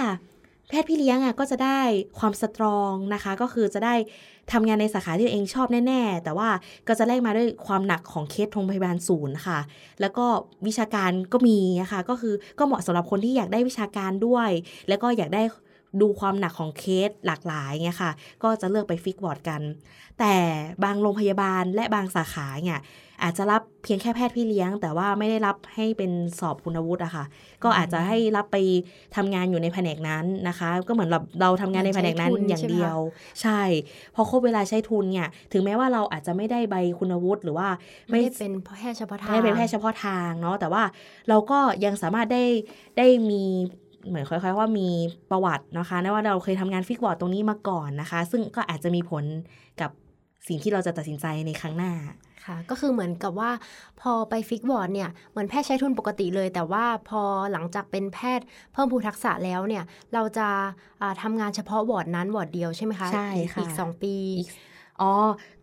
[0.74, 1.80] พทย์พี่เลี้ยงอะก็จะได้
[2.20, 3.96] ความสตรองนะคะ ก็คือจะได้
[4.51, 6.50] ทำงานในสาขาที่ตัวเองชอบแน่ ๆ แต่ว่า
[6.88, 9.60] ก็จะแลกมาด้วยความหนักของเคสโรงพยาบาลศูนย์ค่ะ
[10.01, 10.25] แล้วก็
[10.68, 14.50] วิชาการก็มีนะคะก็คือก็เหมาะสำหรับคนที่อยากได้วิชาการด้วย
[14.89, 15.44] แล้วก็อยากได้
[16.01, 18.12] ดูความหนักของเคสหลากหลายเงี้ยค่ะ
[18.44, 19.62] ก็จะเลือกไปฟิกบอร์ดกัน
[20.20, 20.36] แต่
[20.84, 22.82] บางโรงพยาบาลและบางสาขาเนี่ย
[23.24, 27.25] อาจจะรับเพียงแค่แพทย์พี่เลี้ยง แต่ว่าไม่ได้รับให้เป็นสอบคุณวุฒิอะค่ะ
[27.63, 28.58] ก็อาจจะให้รับไป
[29.15, 32.98] ทำงานอยู่ในแผนกนั้นนะคะ ก็เหมือนเราเราทำงานในแผนกนั้นอย่างเดียว
[33.42, 33.60] ใช่
[34.15, 37.68] พอครบเวลาใช้ทุนเนี่ย ถึงแม้ว่าเราอาจจะไม่ได้ใบคุณวุฒิหรือว่า
[38.12, 40.84] ไม่ได้เป็นแพทย์เฉพาะทางไม่ได้เป็นแพทย์เฉพาะทางเนาะแต่ว่า
[41.30, 42.44] เราก็ยังสามารถได้
[42.98, 43.44] ได้มี
[44.08, 44.89] เหมือนคล้ายๆว่ามี
[45.32, 49.24] ประวัตินะคะนะว่าเราเคยทำงาน fix ward ตรงนี้มาก่อนนะคะ ซึ่งก็อาจจะมีผล
[49.82, 49.92] กับ
[50.48, 51.94] สิ่งที่เราจะตัดสินใจในครั้งหน้า
[52.46, 53.52] ค่ะ ก็คือเหมือนกับว่า
[54.02, 57.22] พอไป fix ward เนี่ยเหมือนแพทย์ใช้ทุนปกติเลย แต่ว่าพอ
[57.52, 59.84] หลังจากเป็นแพทย์เพิ่มพูนทักษะแล้วเนี่ย
[60.14, 60.48] เราจะ
[61.22, 64.16] ทำงานเฉพาะวอร์ดนั้นวอร์ดเดียวใช่ไหมคะใช่ค่ะอีกสองปี
[65.02, 65.14] อ๋อ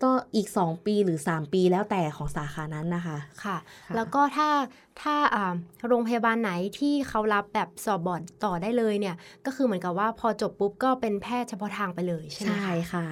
[0.02, 3.56] ก็อีก 2 ปีหรือ 3 ปีแล้วแต่ของสาขานั้นนะคะ ค่ะ
[3.94, 4.48] แล้วก็ถ้า
[5.02, 5.14] ถ้า
[5.86, 13.06] โรงพยาบาลไหนที่เขารับแบบสอบบอร์ดต่อได้เลยเนี่ย ก็คือเหมือนกับว่าพอจบปุ๊บก็เป็นแพทย์เฉพาะทางไปเลยใช่ไหมใช่ค่ะ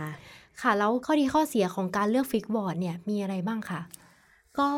[0.63, 3.81] ค่ะ แล้วข้อดีข้อเสียของการเลือก fix ward เนี่ยมีอะไรบ้างคะ
[4.59, 4.69] ก็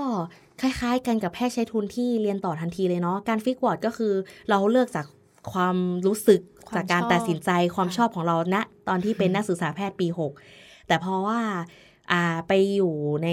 [0.60, 4.12] คล้ายๆ กันกับแพทย์ใช้ทุนที่เรียนต่อทันทีเลยเนาะการ fix ward ก็คือ
[4.50, 5.06] เราเลือกจาก
[5.52, 6.40] ความรู้สึก
[6.76, 10.06] จากการตัดสินใจความชอบของเราณนะตอนที่เป็นนักศึกษาแพทย์ปี
[10.48, 11.58] 6 แต่เพราะว่าอ่า
[12.48, 13.28] ไปอยู่ใน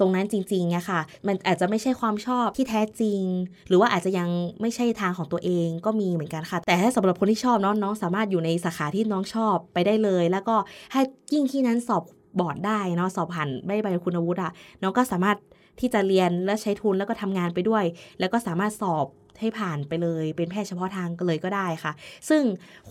[0.00, 3.22] ตรงนั้นจริงๆเนี่ยค่ะ มันอาจจะไม่ใช่ความชอบที่แท้จริง
[3.68, 4.28] หรือว่าอาจจะยัง
[4.60, 10.56] ไม่ใช่ทางของตัวเองก็มีเหมือนกันค่ะ แต่ถ้าสำหรับคนที่ชอบน้องน้องสามารถอยู่ในสาขาที่น้องชอบไปได้เลย แล้วก็
[10.92, 11.00] ให้
[11.32, 12.02] ยิ่งที่นั้นสอบ
[12.40, 15.36] บอร์ดได้เนาะสอบผ่านไม่ใบคุณวุฒิอะน้องก็สามารถ
[15.80, 17.84] ที่จะเรียนและใช้ทุนแล้วก็ทำงานไปด้วย
[18.20, 19.06] แล้วก็สามารถสอบ
[19.40, 21.92] ให้ผ่านไปเลย เป็นแพทย์เฉพาะทางก็เลยก็ได้ค่ะ
[22.28, 22.42] ซึ่ง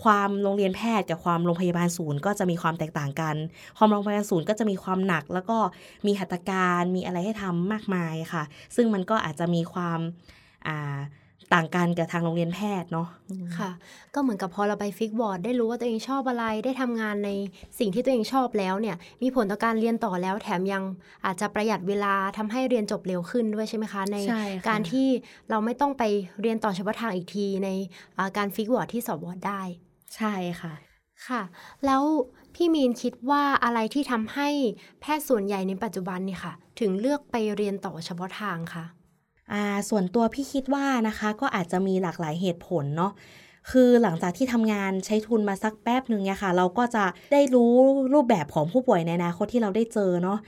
[0.02, 3.36] ความโรงเรียนแพทย์กับความโรงพยาบาลศูนย์ก็จะมีความแตกต่างกัน
[3.78, 5.58] ความโรงพยาบาลศูนย์ก็จะมีความหนัก แล้วก็
[6.06, 8.42] มีหัตถการมีอะไรให้ทำมากมายค่ะ
[8.76, 10.00] ซึ่งมันก็อาจจะมีความ
[10.66, 10.98] อ่า
[11.54, 13.08] ต่างกันกับทางโรงเรียนแพทย์เนาะ
[13.58, 13.70] ค่ะ
[14.14, 17.30] ก็เหมือนกับพอเราไปฟิกบอร์ดได้รู้ว่าตัวเองชอบอะไรได้ทำงานใน
[17.78, 20.84] สิ่งที่ตัวเองชอบแล้วเนี่ย มีผลต่อการเรียนต่อแล้ว แถมยัง
[21.26, 24.16] อาจจะประหยัดเวลาทำให้เรียนจบเร็วขึ้นด้วยใช่ไหมคะใน
[24.68, 25.08] การที่
[25.50, 26.02] เราไม่ต้องไป
[26.40, 27.68] เรียนต่อเฉพาะทางอีกทีใน
[28.36, 29.62] การ fix ward ที่สอบบอร์ดได้
[30.16, 30.72] ใช่ค่ะ
[31.28, 31.42] ค่ะ
[31.86, 32.02] แล้ว
[32.54, 34.48] พี่มีนคิดว่าอะไรที่ทำให้
[35.00, 38.99] แพทย์ส่วนใหญ่ในปัจจุบันนี่ค่ะ ถึงเลือกไปเรียนต่อเฉพาะทางคะอ่า
[39.88, 43.12] ส่วนตัวพี่คิดว่านะคะ ก็อาจจะมีหลากหลายเหตุผลเนาะ
[43.70, 47.72] คือหลังจากที่ทำงานใช้ทุนมาสักแป๊บหนึ่งเนี่ยค่ะ เราก็จะได้รู้
[48.14, 50.38] รูปแบบของผู้ป่วยในอนาคตที่เราได้เจอเนาะ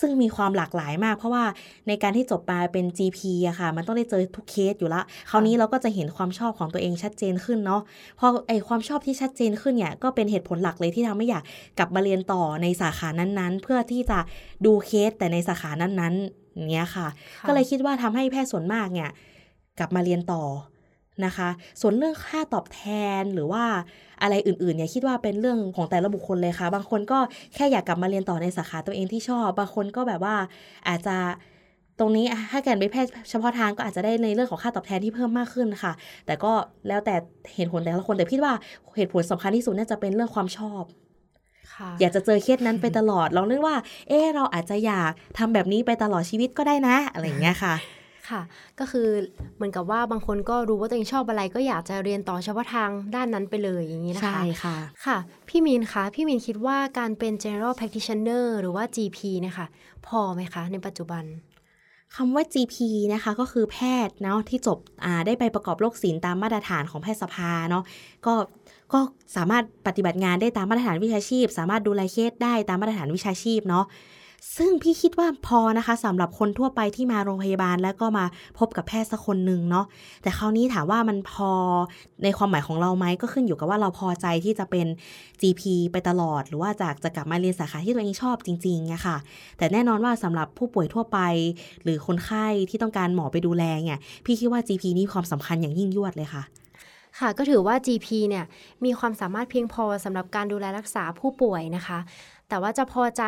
[0.00, 1.44] ซึ่งมีความหลากหลายมาก เพราะว่า
[1.88, 7.82] ในการที่จบมาเป็น GP อะค่ะ มันต้องได้เจอทุกเคสอยู่ละ คราวนี้เราก็จะเห็นความชอบของตัวเองชัดเจนขึ้นเนาะ
[8.18, 11.44] พอไอความชอบที่ชัดเจนขึ้นเนี่ยก็เป็นเหตุผลหลักเลยที่ทำให้อยาก
[11.78, 14.18] กลับมาเรียนต่อในสาขานั้นๆ เพื่อที่จะ
[14.64, 17.08] ดูเคสแต่ในสาขานั้นๆ เนี้ยค่ะ
[17.46, 19.10] ก็เลยคิดว่าทำให้แพทย์ส่วนมากเนี่ย
[19.78, 20.42] กลับมาเรียนต่อ
[21.24, 21.48] นะคะ
[21.80, 22.82] ส่วนเรื่องค่าตอบแท
[23.20, 23.64] นหรือว่า
[24.22, 27.18] อะไรอื่นๆเนี่ยคิดว่าเป็นเรื่องของแต่ละบุคคลเลยค่ะ บางคนก็
[27.54, 30.36] แค่อยากกลับมาเรียนต่อในสาขาตัวเองที่ชอบ บางคนก็แบบว่า
[30.88, 31.16] อาจจะ
[31.98, 35.92] ตรงนี้ถ้าแกนไปแพทย์เฉพาะทางก็อาจจะได้ในเรื่องของค่าตอบแทนที่เพิ่มมากขึ้นค่ะ
[36.26, 36.52] แต่ก็
[36.88, 37.14] แล้วแต่
[37.54, 38.54] เหตุผลแต่ละคนแต่พี่ว่า
[38.96, 40.82] เหตุผลสำคัญที่สุดน่าจะเป็นเรื่องความชอบ
[42.00, 43.76] อยากจะเจอเคสนั้นไปตลอด ลองนึกว่า
[44.08, 47.74] เออเราอาจจะอยากทำแบบนี้ไปตลอดชีวิตก็ได้นะ อะไรอย่างเงี้ยค่ะ
[48.30, 48.42] ค่ะ
[48.78, 49.08] ก็คือ
[49.56, 55.16] เหมือนกับว่าบางคนก็รู้ว่าตัวเองชอบอะไร ก็อยากจะเรียนต่อเฉพาะทางด้านนั้นไปเลยอย่างนี้นะคะ ใช่ค่ะ ค่ะ
[55.48, 59.66] พี่มีนคะ พี่มีนคิดว่าการเป็น general practitioner หรือว่า GP นะคะ
[60.06, 61.24] พอไหมคะ ในปัจจุบัน
[62.16, 62.76] คำว่า GP
[63.14, 64.78] นะคะก็คือแพทย์เนาะที่จบ
[65.26, 67.84] ได้ไปประกอบโรคศิลป์ตามมาตรฐานของแพทยสภาเนาะ
[68.26, 68.34] ก็
[68.92, 69.00] ก็
[69.36, 73.86] สามารถปฏิบัติงานได้ตามมาตรฐานวิชาชีพ สามารถดูแลเคสได้ตามมาตรฐานวิชาชีพเนาะ
[74.56, 78.24] ซึ่งพี่คิดว่าพอนะคะสำหรับคนทั่วไปที่มาโรงพยาบาลแล้วก็มา
[78.58, 79.86] พบกับแพทย์สักคนหนึ่งเนาะ
[80.22, 81.50] แต่คราวนี้ถามว่ามันพอ
[82.24, 84.86] ในความหมายของเราไหมก็ขึ้นอยู่กับว่าเราพอใจที่จะเป็น
[85.40, 89.16] GP ไปตลอด หรือว่าจากจะกลับมาเรียนสาขาที่ตัวเองชอบจริงๆนะคะ
[89.58, 91.18] แต่แน่นอนว่าสำหรับผู้ป่วยทั่วไป
[91.82, 96.42] หรือคนไข้ที่ต้องการหมอไปดูแลเนี่ยพี่คิดว่า GP นี่ความสำคัญอย่างยิ่งยวดเลยค่ะ
[97.18, 98.44] ค่ะก็ถือว่า GP เนี่ย
[98.84, 101.98] มีความสามารถเพียงพอสำหรับการดูแลรักษาผู้ป่วยนะคะ
[102.48, 103.22] แต่ว่าจะพอใจ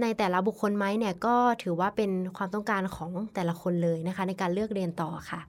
[0.00, 5.40] ในแต่ละบุคคลไหมเนี่ยก็ถือว่าเป็นความต้องการของแต่ละคนเลยนะคะ ในการเลือกเรียนต่อค่ะ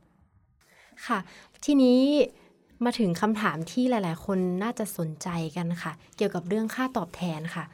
[1.08, 1.20] ค่ะ
[1.66, 2.02] ทีนี้
[2.86, 7.66] มาถึงคำถามที่หลาย ๆ คนน่าจะสนใจกันค่ะ เกี่ยวกับเรื่องค่าตอบแทนค่ะ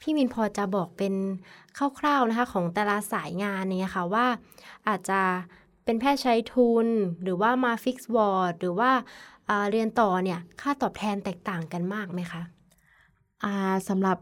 [0.00, 1.14] พี่มินพอจะบอกเป็น
[1.98, 4.26] คร่าว ๆ นะคะ ของแต่ละสายงานเนี่ยค่ะว่า
[4.88, 5.20] อาจจะ
[5.84, 6.86] เป็นแพทย์ใช้ทุน
[7.22, 8.90] หรือว่ามา fix ward หรือว่า
[9.70, 12.42] เรียนต่อเนี่ยค่าตอบแทนแตกต่างกันมากไหมคะ
[13.44, 13.54] อ่า
[13.88, 14.16] สำหรับ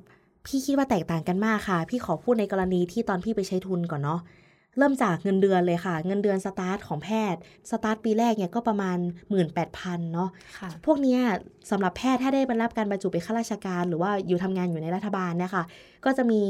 [0.46, 4.20] พี่คิดว่าแตกต่างกันมากค่ะ พี่ขอพูดในกรณีที่ตอนพี่ไปใช้ทุนก่อนเนาะ
[4.79, 8.98] เริ่มจากเงินเดือนเลยค่ะ เงินเดือนสตาร์ทของแพทย์สตาร์ทปีแรกเนี่ยก็ประมาณ
[9.55, 11.16] 18,000เนาะะพวกนี้
[11.70, 15.64] สำหรับแพทย์ถ้าได้บรรลับการบรรจุเป็นข้าราชการ หรือว่าอยู่ทำงานอยู่ในรัฐบาลเนี่ยค่ะ
[16.05, 16.42] ก็จะมี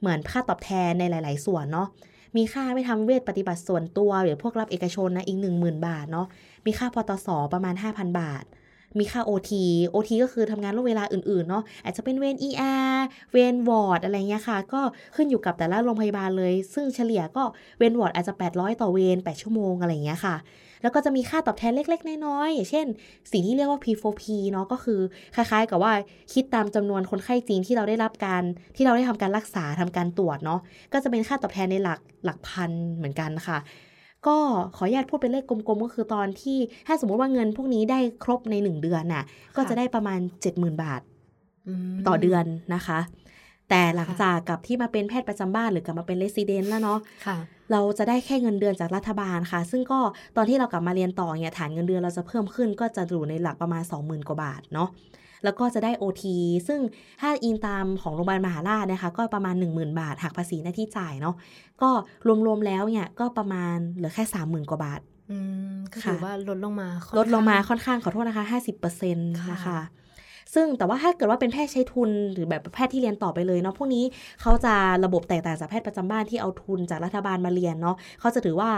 [0.00, 1.88] เหมือนค่าตอบแทนในหลาย ๆ ส่วนเนาะ
[2.36, 6.26] มีค่าไม่ทำเวทปฏิบัติส่วนตัวหรือพวกรับเอกชนนะอีก 10,000 บาทเนาะ
[6.66, 8.44] มีค่าพตสประมาณ 5,000 บาท
[8.98, 9.50] มีค่า OT
[9.94, 12.94] OT ก็คือทำงานล่วงเวลาอื่นๆเนาะอาจจะเป็นเวน ER
[13.32, 14.80] เวนวอร์ดอะไรเงี้ยค่ะ ก็
[15.16, 17.44] ขึ้นอยู่กับแต่ละโรงพยาบาลเลย ซึ่งเฉลี่ยก็
[17.78, 20.36] เวร์ดอาจจะ 800 ต่อเวร 8 ชั่วโมงอะไรเงี้ยค่ะ
[20.82, 22.86] แล้วก็จะมีค่าตอบแทนเล็ก ๆ น้อยๆอย่างเช่น
[23.32, 25.00] สิ่งที่เรียกว่า P4P เนาะก็คือ
[25.34, 25.92] คล้ายๆ กับว่า
[26.32, 28.42] คิดตามจำนวนคนไข้จริงที่เราได้รับการ
[28.76, 30.60] ที่เราได้ทำการรักษาทำการตรวจเนาะ
[30.92, 33.58] ก็จะเป็นค่าตอบแทนในหลักหลักพันเหมือนกันค่ะ
[34.26, 34.36] ก็
[34.76, 39.24] ขออนุญาตพูดเป็นเลขกลมๆ ก็คือตอนที่ถ้าสมมติว่าเงินพวกนี้ได้ครบในหนึ่งเดือนน่ะ
[39.56, 41.00] ก็จะได้ประมาณเจ็ดหมื่นบาท
[42.06, 42.98] ต่อเดือนนะคะ
[43.70, 46.98] แต่หลังจากกับที่มาเป็นแพทย์ประจำบ้านหรือกลับมาเป็นเลสซิเดนต์แล้วเนาะ
[47.72, 50.00] เราจะได้แค่เงินเดือนจากรัฐบาลค่ะ ซึ่งก็
[50.36, 54.88] ตอนที่เรากลับมาเรียนต่อเนี่ยฐานเงินเดือนเราจะเพิ่มขึ้น ก็จะอยู่ในหลักประมาณ 20,000 กว่าบาทเนาะ
[55.44, 56.24] แล้วก็จะได้ OT
[56.68, 56.80] ซึ่ง
[57.20, 61.34] ถ้าอินตามของโรงพยาบาลมหาราชนะคะ ก็ประมาณ 10,000 บาทหักภาษีหน้าที่จ่ายเนาะ
[61.82, 61.90] ก็
[62.46, 65.00] รวมๆแล้วเนี่ยก็ประมาณเหลือแค่ 30,000 กว่าบาท
[65.30, 65.38] อื
[65.72, 68.44] มก็ถือว่าลดลงมาลดลงมาค่อนข้างขอโทษนะคะ
[68.82, 69.78] 50%นะคะ
[70.54, 74.04] ซึ่งแต่ว่าถ้าเกิดว่าเป็นแพทย์ใช้ทุนหรือแบบแพทย์ที่เรียนต่อไปเลยเนาะพวกนี้
[74.40, 78.70] เขาจะระบบแตกต่างจากแพทย์ประจำบ้านที่เอาทุนจากรัฐบาลมาเรียนเนาะเขาจะถือว่า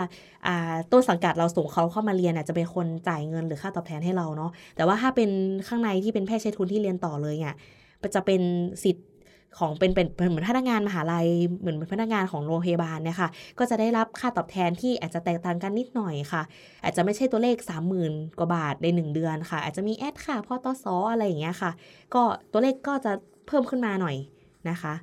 [0.92, 5.30] ต้นสังกัดเราส่งเขาเข้ามาเรียนจะเป็นคนจ่ายเงินหรือค่าตอบแทนให้เราเนาะแต่ว่าถ้าเป็น
[5.68, 7.56] ข้างในที่เป็นแพทย์ใช้ทุนที่เรียนต่อเลยเนี่ย
[8.14, 8.42] จะเป็น
[8.84, 9.06] สิทธิ์
[9.58, 11.26] ของเป็นเป็นเหมือนพนักงานมหาลัย
[11.60, 16.42] เหมือนพนักงานของโรงพยาบาลเนี่ยค่ะก็จะได้รับค่าตอบแทนที่อาจจะแตกต่างกันนิดหน่อยค่ะ
[16.84, 17.56] อาจจะไม่ใช่ตัวเลข
[17.98, 21.70] 30,000 กว่าบาทใน 1 เดือนค่ะ อาจจะมีแอดค่ะพอตอซออะไรอย่างเงี้ยค่ะ
[22.14, 23.12] ก็ตัวเลขก็จะ
[23.46, 24.16] เพิ่มขึ้นมาหน่อย
[24.70, 24.94] นะคะ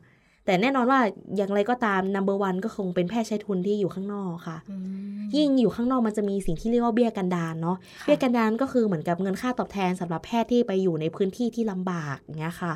[0.46, 1.00] แต่แน่นอนว่า
[1.38, 4.58] อย่างไรก็ตาม number one ก็คงเป็นแพทย์ใช้ทุนที่อยู่ข้างนอกค่ะ
[5.36, 12.74] ยิ่งอยู่ข้างนอกมันจะมีสิ่งที่เรียกว่าเบี้ยกันดานเนาะเบี้ยกันดานก็คือเหมือนกับเงินค่าตอบแทนสำหรับแพทย์ที่ไปอยู่ในพื้นที่ที่ลำบากเงี้ยค่ะ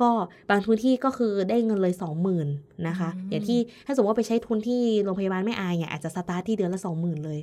[0.00, 0.08] ก็
[0.50, 2.48] บางพื้นที่ก็คือได้เงินเลยสองหมื่น
[2.88, 7.40] นะคะ อย่างที่ถ้าสมมติว่าไปใช้ทุนที่โรงพยาบาลไม่อายเนี่ยอาจจะสตาร์ทที่เดือนละสองหมื่นเลย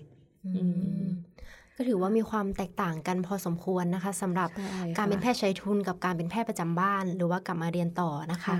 [1.75, 4.49] ก็ถือว่ามีความแตกต่างกันพอสมควรนะคะสำหรับ
[4.97, 8.55] การเป็นแพทย์ใช้ทุนกับการเป็นแพทย์ประจำบ้าน หรือว่ากลับมาเรียนต่อนะคะ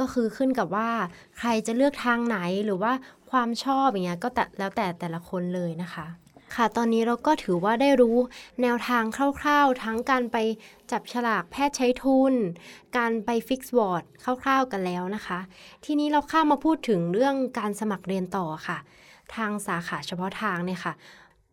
[0.00, 0.90] ก็คือขึ้นกับว่า
[1.38, 2.92] ใครจะเลือกทางไหนหรือว่า
[3.30, 6.06] ความชอบอย่างเงี้ยก็แต่แล้วแต่แต่ละคนเลยนะคะ
[6.54, 8.16] ค่ะ ตอนนี้เราก็ถือว่าได้รู้
[8.62, 9.02] แนวทาง
[9.40, 10.36] คร่าวๆ ทั้งการไป
[10.90, 12.34] จับฉลากแพทย์ใช้ทุน
[12.96, 14.04] การไปฟิกซ์วอร์ด
[14.42, 15.38] คร่าวๆกันแล้วนะคะ
[15.84, 18.78] ทีนี้เราข้ามาพูดถึงเรื่องการสมัครเรียนต่อค่ะ
[19.34, 20.92] ทางสาขาเฉพาะทางเนี่ยค่ะ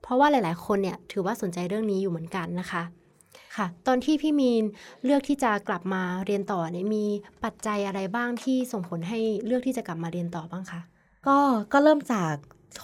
[0.02, 2.84] เพราะว่าหลายๆ คนเนี่ยถือว่าสนใจเรื่องนี้อยู่เหมือนกันนะคะ
[3.56, 4.64] ค่ะ ตอนที่พี่มีน
[5.04, 7.06] เลือกที่จะกลับมาเรียนต่อเนี่ยมี
[7.44, 10.82] ปัจจัยอะไรบ้างที่ส่งผลให้เลือกที่จะกลับมาเรียนต่อบ้างคะ
[11.28, 11.38] ก็
[11.74, 12.34] ก็เริ่มจาก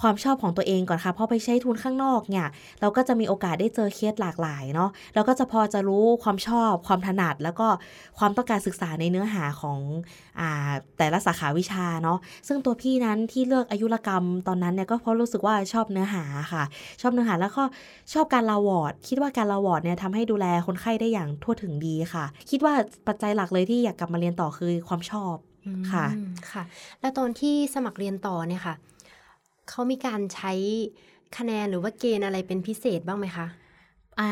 [0.02, 2.48] ความชอบของตัวเองก่อนค่ะพอไปใช้ทุนข้างนอกเนี่ย
[2.82, 7.68] เราก็จะมีโอกาสได้เจอเคสหลากหลายเนาะเราก็จะพอจะรู้ความชอบความถนัด แล้วก็
[8.20, 9.80] ความต้องการศึกษาในเนื้อหาของ
[10.40, 10.42] อ
[10.98, 16.24] แต่ละสาขาวิชาเนาะซึ่งตัวพี่นั้นที่เลือกอายุรกรรมตอนนั้นเนี่ยก็เพราะรู้สึกว่าชอบเนื้อหา
[16.54, 16.64] ค่ะ
[17.02, 17.64] ชอบเนื้อหาแล้วก็
[18.14, 22.74] ชอบการลาวอดคิดว่าการลาวอดเนี่ยทำให้ดูแลคนไข้ได้อย่างทั่วถึงดีค่ะ คิดว่า
[23.08, 25.36] ปัจจัยหลักเลยที่อยากกลับมาเรียนต่อคือความชอบ
[25.92, 26.06] ค่ะ
[26.52, 26.64] ค่ะ
[27.02, 28.76] แล้วตอนที่สมัครเรียนต่อเนี่ยค่ะ
[29.70, 30.54] เขามีการใช้
[31.38, 33.48] คะแนนหรือว่าเกณฑ์อะไรเป็นพิเศษบ้างไหมคะ
[34.20, 34.32] อ่า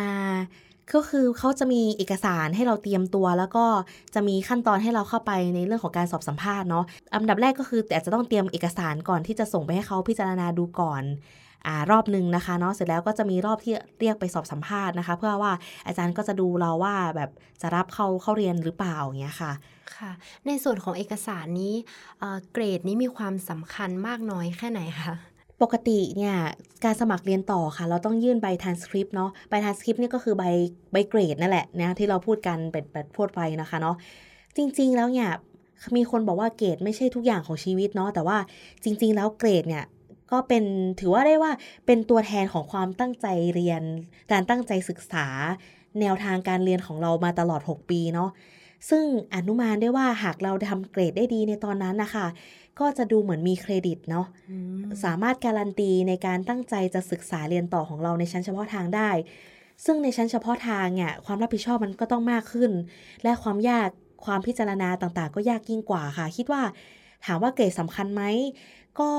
[0.94, 3.66] ก็คือเขาจะมีเอกสารให้เราเตรียมตัว แล้วก็
[4.14, 11.04] จะมีขั้นตอนให้เราเข้าไปในเรื่องของการสอบสัมภาษณ์เนาะอันดับแรกก็คือแต่จะต้องเตรียมเอกสารก่อนที่จะส่งไปให้เขาพิจารณาดูก่อน
[11.68, 15.54] อ่ารอบหนึ่งนะคะเนาะเสร็จแล้วก็จะมีรอบที่เรียกไปสอบสัมภาษณ์นะคะ เพื่อว่า
[15.88, 17.30] อาจารย์ก็จะดูเราว่าแบบ
[17.62, 19.52] จะรับเข้าเข้าเรียนหรือเปล่าอย่างเงี้ยค่ะ
[19.98, 20.12] ค่ะ
[20.48, 21.74] ในส่วนของเอกสารนี้
[22.54, 25.14] เกรดนี้มีความสำคัญมากน้อยแค่ไหนคะ
[25.62, 26.36] ปกติเนี่ย
[26.84, 30.44] การสมัครเรียนต่อค่ะ เราต้องยื่นใบทานสคริปต์เนาะใบทานสคริปต์นี่ก็คือใบ
[30.92, 33.96] ใบเกรดนั่นแหละนะที่เราพูดกันเป็นแบบพูดไปนะคะเนาะ
[34.58, 35.30] จริง ๆ แล้วเนี่ย
[35.96, 38.38] มีคนบอกว่าเกรดไม่ใช่ทุกอย่างของชีวิตเนาะแต่ว่า
[38.84, 39.84] จริง ๆ แล้วเกรดเนี่ย
[40.32, 40.64] ก็เป็น
[41.00, 41.52] ถือว่าได้ว่า
[41.86, 43.82] เป็นตัวแทนของความตั้งใจเรียน
[44.32, 45.28] การตั้งใจศึกษา
[46.02, 48.30] แนวทางการเรียนของเรามาตลอด 6 ปีเนาะ
[48.90, 52.28] ซึ่งอนุมานได้ว่าหากเราทำเกรดได้ดีในตอนนั้นนะคะ
[52.80, 54.28] ก็จะดูเหมือนมีเครดิตเนาะ
[55.04, 59.10] สามารถการันตีในการตั้งใจจะศึกษาเรียนต่อของเราในชั้นเฉพาะทางได้
[59.86, 62.72] ซึ่งในชั้นเฉพาะทางเนี่ยความรับผิดชอบมันก็ต้องมากขึ้น
[63.24, 63.90] และความยาก
[64.26, 66.62] ความพิจารณาต่างๆ ก็ยากยิ่งกว่าค่ะ คิดว่า
[67.26, 68.24] ถามว่าเกรดสำคัญไหม
[69.00, 69.10] ก็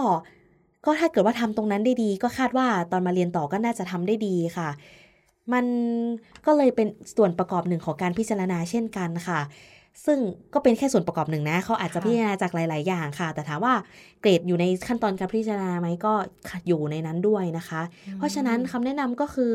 [0.89, 4.69] ก็ถ้าเกิดว่าทำตรงนั้นได้ดี ก็คาดว่าตอนมาเรียนต่อก็น่าจะทำได้ดีค่ะ
[5.53, 5.65] มัน
[6.47, 9.41] ก็เลยเป็นส่วนประกอบหนึ่งของการพิจารณาเช่นกันค่ะ
[10.07, 10.19] ซึ่ง
[10.55, 13.75] ก็เป็นแค่ส่วนประกอบหนึ่งนะเขาอาจจะพิจารณาจากหลาย ๆ อย่างค่ะ แต่ถามว่า
[14.21, 16.13] เกรดอยู่ในขั้นตอนการพิจารณาไหมก็
[16.69, 17.81] อยู่ในนั้นด้วยนะคะ
[18.19, 19.53] เพราะฉะนั้นคำแนะนำก็คือ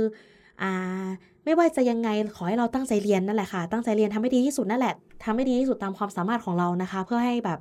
[0.62, 1.06] อ่า
[1.46, 4.94] ไม่ว่าจะยังไงขอให้เราตั้งใจเรียนนั่นแหละค่ะ ตั้งใจเรียนทำให้ดีที่สุดนั่นแหละ
[5.26, 7.60] ทำให้ดีที่สุดตามความสามารถของเรานะคะ เพื่อให้แบบ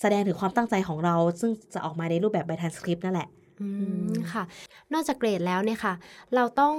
[0.00, 3.28] แสดงถึงความตั้งใจของเรา ซึ่งจะออกมาในรูปแบบใบทันสคริปต์นั่นแหละ
[3.60, 3.68] อื
[4.10, 4.42] มค่ะ
[4.92, 5.94] นอกจากเกรดแล้วเนี่ยค่ะ
[6.34, 6.74] เราต้อง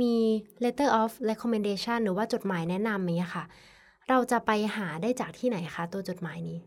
[0.00, 0.14] มี
[0.64, 3.44] letter of recommendation หรือว่าจดหมายแนะนำอย่างเงี้ยค่ะ
[4.08, 6.58] เราจะไปหาได้จากที่ไหนคะ ตัวจดหมายนี้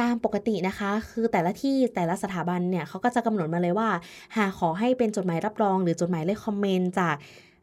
[0.00, 3.88] ตามปกตินะคะ คือแต่ละที่แต่ละสถาบันเนี่ยเขาก็จะกำหนดมาเลยว่า
[4.36, 7.16] หาขอให้เป็นจดหมายรับรอง หรือจดหมายเลขคอมเมนต์จาก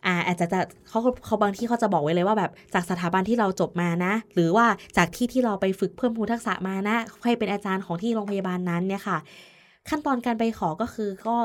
[0.06, 4.66] อ่าอาจจะจะเขาเขาบางที่เขาจะบอกไว้เลยว่าแบบจากสถาบันที่เราจบมานะ หรือว่า
[4.98, 9.18] จากที่ที่เราไปฝึกเพิ่มพูนทักษะมานะให้เป็นอาจารย์ของที่โรงพยาบาลนั้นเนี่ยค่ะ
[9.90, 11.36] ขั้นตอนการไปขอก็คือก็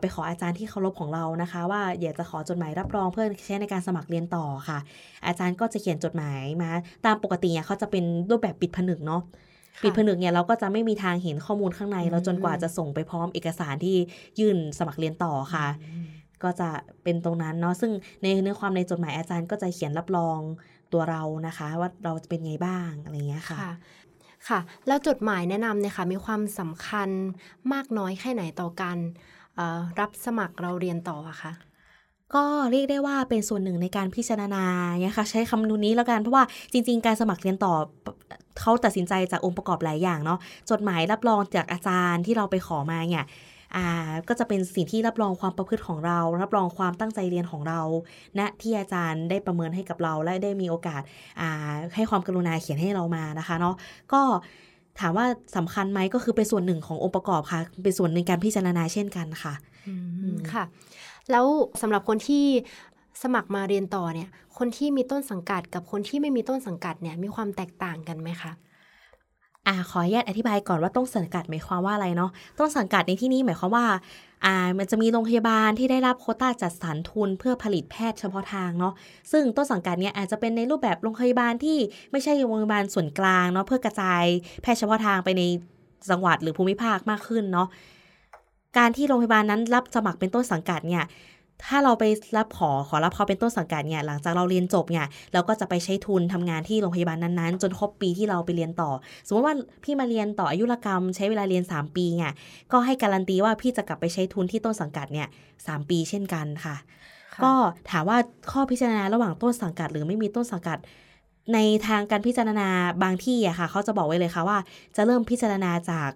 [0.00, 4.78] ไปขออาจารย์ที่เคารพของเรานะคะ ว่าอยากจะขอจดหมายรับรองเพื่อใช้ในการสมัครเรียนต่อค่ะ
[5.26, 6.70] อาจารย์ก็จะเขียนจดหมายมา
[7.06, 9.22] ตามปกติเนี่ยเขาจะเป็นรูปแบบปิดผนึกเนาะ
[9.82, 13.96] ปิดผนึกเนี่ยเราก็จะไม่มีทางเห็นข้อมูลข้างใน เราจนกว่าจะส่งไปพร้อมเอกสารที่
[14.38, 15.66] ยื่นสมัครเรียนต่อค่ะ
[16.42, 16.68] ก็จะ
[17.02, 20.38] เป็นตรงนั้นเนาะซึ่งในเนื้อความในจดหมายอาจารย์ก็จะเขียนรับรอง
[20.92, 23.58] ตัวเรานะคะ ว่าเราจะเป็นไงบ้างอะไรเงี้ยค่ะ
[24.48, 27.08] ค่ะ แล้วจดหมายแนะนำเนี่ยค่ะมีความสำคัญ
[27.72, 28.98] มากน้อยแค่ไหนต่อการ
[30.00, 31.52] รับสมัครเราเรียนต่ออะคะ
[32.34, 34.64] ก็เรียกได้ว่าเป็นส่วนหนึ่งในการพิจารณา
[35.02, 37.74] เนี่ยค่ะใช้คำนูนี้แล้วกันเพราะว่าจริง ๆ การสมัครเรียนต่อ
[38.60, 40.38] เขาตัดสินใจจากองค์ประกอบหลายอย่างเนาะ
[40.70, 43.26] จดหมายรับรองจากอาจารย์ที่เราไปขอมาเนี่ย
[43.76, 43.86] อ่า
[44.28, 47.80] ก็จะเป็นสิ่งที่รับรองความประพฤติของเรา รับรองความตั้งใจเรียนของเรา
[48.38, 51.02] ณนะที่อาจารย์ได้ประเมินให้กับเราและได้มีโอกาส
[51.40, 51.50] อ่า
[51.96, 53.74] ให้ความกรุณาเขียนให้เรามานะคะเนาะ
[54.12, 54.20] ก็
[55.00, 55.26] ถามว่า
[55.56, 59.54] สำคัญไหมก็คือเป็นส่วนหนึ่งขององค์ประกอบค่ะ เป็นส่วนในการพิจารณาเช่นกันค่ะ
[60.52, 60.64] ค่ะ
[61.30, 61.44] แล้ว
[61.82, 62.44] สำหรับคนที่
[63.22, 64.28] สมัครมาเรียนต่อเนี่ย
[64.58, 68.52] คนที่มีต้นสังกัดกับคนที่ไม่มีต้นสังกัดเนี่ยมีความแตกต่างกันไหมคะ
[69.68, 73.86] อ่าขออนุญาตอธิบายก่อนว่าต้นสังกัดหมายความว่าอะไรเนาะต้นสังกัดในที่นี้หมายความว่า
[74.44, 78.92] อ่ามันจะมีโรงพยาบาลที่ได้รับโคต้าจัดสรรทุนเพื่อผลิตแพทย์เฉพาะทางเนาะ
[79.32, 81.78] ซึ่งต้นสังกัดเนี่ยอาจจะเป็นในรูปแบบโรงพยาบาลที่
[82.12, 84.24] ไม่ใช่โรงพยาบาลส่วนกลางเนาะเพื่อกระจาย
[84.62, 85.42] แพทย์เฉพาะทางไปใน
[86.10, 87.68] จังหวัดหรือภูมิภาคมากขึ้นเนาะ
[88.78, 91.04] การที่โรงพยาบาลนั้นรับสมัครเป็นต้นสังกัดเนี่ย
[91.64, 92.04] ถ้าเราไป
[92.36, 98.90] รับขอขอรับเขาเป็นต้นสังกัดเนี่ยหลังจากเราเรียนจบเนี่ยเราก็จะไปใช้ทุนทำงานที่โรงพยาบาลนั้นๆ จนครบปีที่เราไปเรียนต่อ
[99.26, 102.32] สมมติว่าพี่มาเรียนต่ออายุรกรรม ใช้เวลาเรียน 3 ปีเนี่ย
[102.72, 105.28] ก็ให้การันตีว่าพี่จะกลับไปใช้ทุนที่ต้นสังกัดเนี่ย
[105.66, 106.76] สปีเช่นกันค่ะ
[107.44, 107.52] ก็
[107.90, 108.18] ถามว่า
[108.50, 110.78] ข้อพิจารณาระหว่างต้นสังกัด หรือไม่มีต้นสังกัด
[111.54, 112.68] ในทางการพิจารณา
[113.02, 114.58] บางที่อะค่ะเขาจะบอกไว้เลยค่ะว่า
[114.96, 116.10] จะเริ่มพิจารณาจาก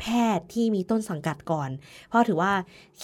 [0.00, 1.70] แพทย์ที่มีต้นสังกัดก่อน
[2.08, 2.52] เพราะถือว่า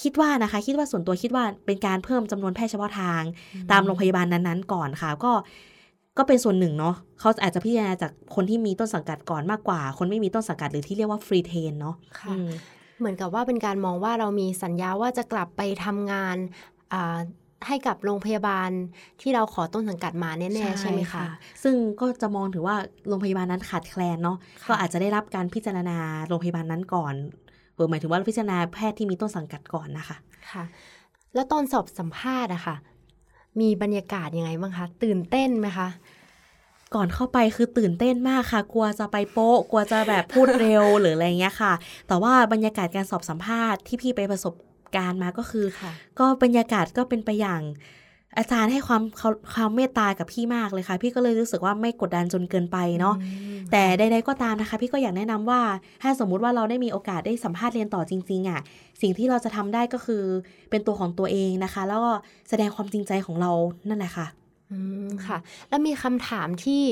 [0.02, 3.22] คิดว่านะคะ คิดว่าส่วนตัวคิดว่าเป็นการเพิ่มจำนวนแพทย์เฉพาะทาง
[3.70, 5.32] ตามโรงพยาบาลนั้นๆ ก่อนค่ะ ก็
[6.18, 11.96] ก็เป็นส่วนหนึ่งเนาะเขาอาจจะพิจารณาจากคนที่มีต้นสังกัดก่อนมากกว่า คนไม่มีต้นสังกัดหรือที่เรียกว่าฟรีเทนเนาะ
[12.98, 16.36] เหมือนกับว่าเป็นการมองว่าเรามีสัญญาว่าจะกลับไปทำงาน
[17.66, 18.70] ให้กับโรงพยาบาล
[19.20, 21.24] ที่เราขอต้นสังกัดมาแน่ๆใช่ไหมคะ
[21.62, 22.76] ซึ่งก็จะมองถือว่า
[23.08, 24.36] โรงพยาบาลนั้นขาดแคลนเนาะ
[24.68, 27.14] ก็อาจจะได้รับการพิจารณาโรงพยาบาลนั้นก่อน
[27.90, 30.16] หมายถึงว่าพิจารณาแพทย์ที่มีต้นสังกัดก่อนนะคะ
[30.50, 30.64] ค่ะ
[31.34, 32.76] แล้วตอนสอบสัมภาษณ์อะค่ะ
[33.60, 35.88] มีบรรยากาศยังไงบ้างคะ ตื่นเต้นไหมคะ
[36.94, 41.72] ก่อนเข้าไปคือตื่นเต้นมากค่ะ กลัวจะไปโป๊ะ กลัวจะแบบพูดเร็วหรืออะไรเงี้ยค่ะ
[42.08, 44.54] แต่ว่าบรรยากาศการสอบสัมภาษณ์ที่พี่ไปประสบ
[44.96, 45.66] การมาก็คือ
[46.18, 47.62] ก็บรรยากาศก็เป็นไปอย่าง
[48.38, 49.02] อาจารย์ให้ความ
[49.54, 53.14] ความเมตตากับพี่มากเลยค่ะ พี่ก็เลยรู้สึกว่าไม่กดดันจนเกินไปเนาะ
[53.72, 55.60] แต่ใดๆก็ตามนะคะ พี่ก็อยากแนะนำว่า
[56.02, 58.60] ถ้าสมมุติว่าเราได้มีโอกาสได้สัมภาษณ์เรียนต่อจริง ๆอะ่ะ
[59.00, 60.22] สิ่งที่เราจะทำได้ก็คือ
[60.70, 62.12] เป็นตัวของตัวเองนะคะ แล้วก็
[62.48, 63.52] แสดงความจริงใจของเรา
[63.88, 64.26] นั่นแหละค่ะ
[64.70, 66.82] อืมค่ะ แล้วมีคำถามที่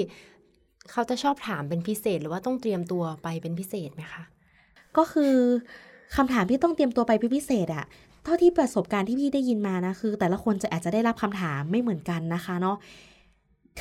[0.91, 4.23] เขาจะชอบถามเป็นพิเศษหรือว่าต้องเตรียมตัวไปเป็นพิเศษไหมคะ
[4.97, 5.35] ก็คือ
[6.16, 7.85] คำถามที่ต้องเตรียมตัวไปเป็นพิเศษอะ
[8.25, 12.77] เท่าที่ประสบการณ์ที่พี่ได้ยินมานะคือ แต่ละคนจะอาจจะได้รับคำถามไม่เหมือนกันนะคะเนาะ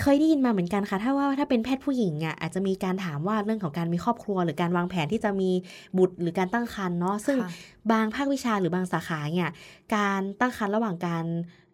[0.01, 5.49] เคยได้ยินมาเหมือนกันค่ะ ถ้าว่าถ้าเป็นแพทย์ผู้หญิงอะอาจจะมีการถามว่าเรื่องของการมีครอบครัว หรือการวางแผนที่จะมี
[5.97, 7.49] บุตรหรือการตั้งครรภ์เนาะซึ่งค่ะ
[7.91, 9.51] บางภาควิชาหรือบางสาขาเนี่ย
[9.95, 11.25] การตั้งครรภ์ระหว่างการ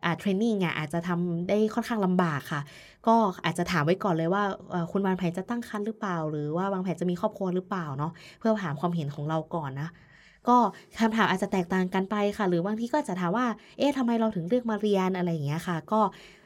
[0.04, 2.62] อ่าเทรนนิ่งอะอาจจะทำได้ค่อนข้างลำบากค่ะ
[3.08, 9.90] ก็อาจจะถามไว้ก่อนเลยว่าเอ่อคุณวางแผนจะตั้งครรภ์หรือเปล่า หรือว่าวางแผนจะมีครอบครัวหรือเปล่าเนาะเพื่อถามความเห็นของเราก่อนนะ
[10.48, 10.58] ก็
[11.00, 13.46] คำถามอาจจะแตกต่างกันไปค่ะ หรือบางทีก็อาจจะถามว่า
[13.78, 16.00] เอ๊ะทำไมเราถึงเลือกมาเรียนอะไรอย่างเงี้ยค่ะ ก็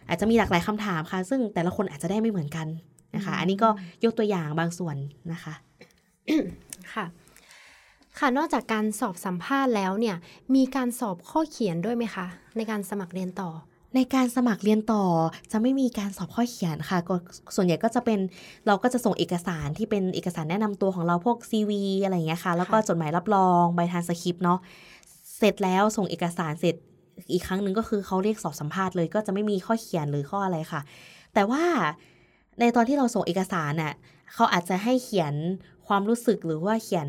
[0.10, 2.68] อาจจะมีหลากหลายคำถามค่ะ ซึ่งแต่ละคนอาจจะได้ไม่เหมือนกัน
[3.16, 3.70] นะคะ อันนี้ก็
[4.04, 4.96] ยกตัวอย่างบางส่วน
[5.32, 5.54] นะคะ
[6.94, 7.06] ค่ะ
[8.20, 10.16] ค่ะนอกจากการสอบสัมภาษณ์แล้วเนี่ย
[10.56, 12.26] มีการสอบข้อเขียนด้วยไหมคะ
[12.58, 13.50] ในการสมัครเรียนต่อ
[13.96, 15.04] ในการสมัครเรียนต่อ
[15.52, 17.16] จะไม่มีการสอบข้อเขียนค่ะก็
[17.56, 18.20] ส่วนใหญ่ก็จะเป็น
[18.68, 21.72] เราก็จะส่งเอกสารที่เป็นเอกสารแนะนำตัวของเราพวก CV
[22.04, 24.60] อะไรอย่างเงี้ยค่ะ แล้วก็ค่ะจดหมายรับรองใบทานสคริปต์เนาะ
[25.38, 26.76] เสร็จแล้วส่งเอกสารเสร็จ
[27.32, 30.82] อีกครั้งหนึ่งก็คือเขาเรียกสอบสัมภาษณ์เลยก็จะไม่มีข้อเขียนหรือข้ออะไรค่ะ
[31.34, 31.64] แต่ว่า
[32.60, 33.94] ในตอนที่เราส่งเอกสารน่ะ
[34.34, 35.34] เขาอาจจะให้เขียน
[35.88, 37.08] ความรู้สึกหรือว่าเขียน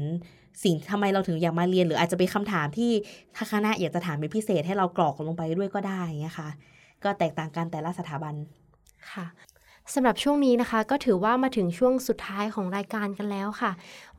[0.62, 2.90] สิ่งทำไมเราถึงอยากมาเรียน หรืออาจจะเป็นคำถามที่
[3.36, 6.48] ทางคณะอยากจะถามเป็นพิเศษให้เรากรอกลงไปด้วยก็ได้อย่างคะ
[7.04, 8.34] ก็แตกต่างกันแต่ละสถาบัน
[9.12, 9.26] ค่ะ
[9.94, 13.70] สำหรับช่วงนี้นะคะ ก็ถือว่ามาถึงช่วงสุดท้ายของรายการกันแล้วค่ะ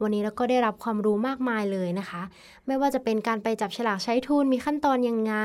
[0.02, 2.22] วันนี้เราก็ได้รับความรู้มากมายเลยนะคะ
[2.68, 5.36] ไม่ว่าจะเป็นการไปจับฉลากใช้ทุนมีขั้นตอนยังไง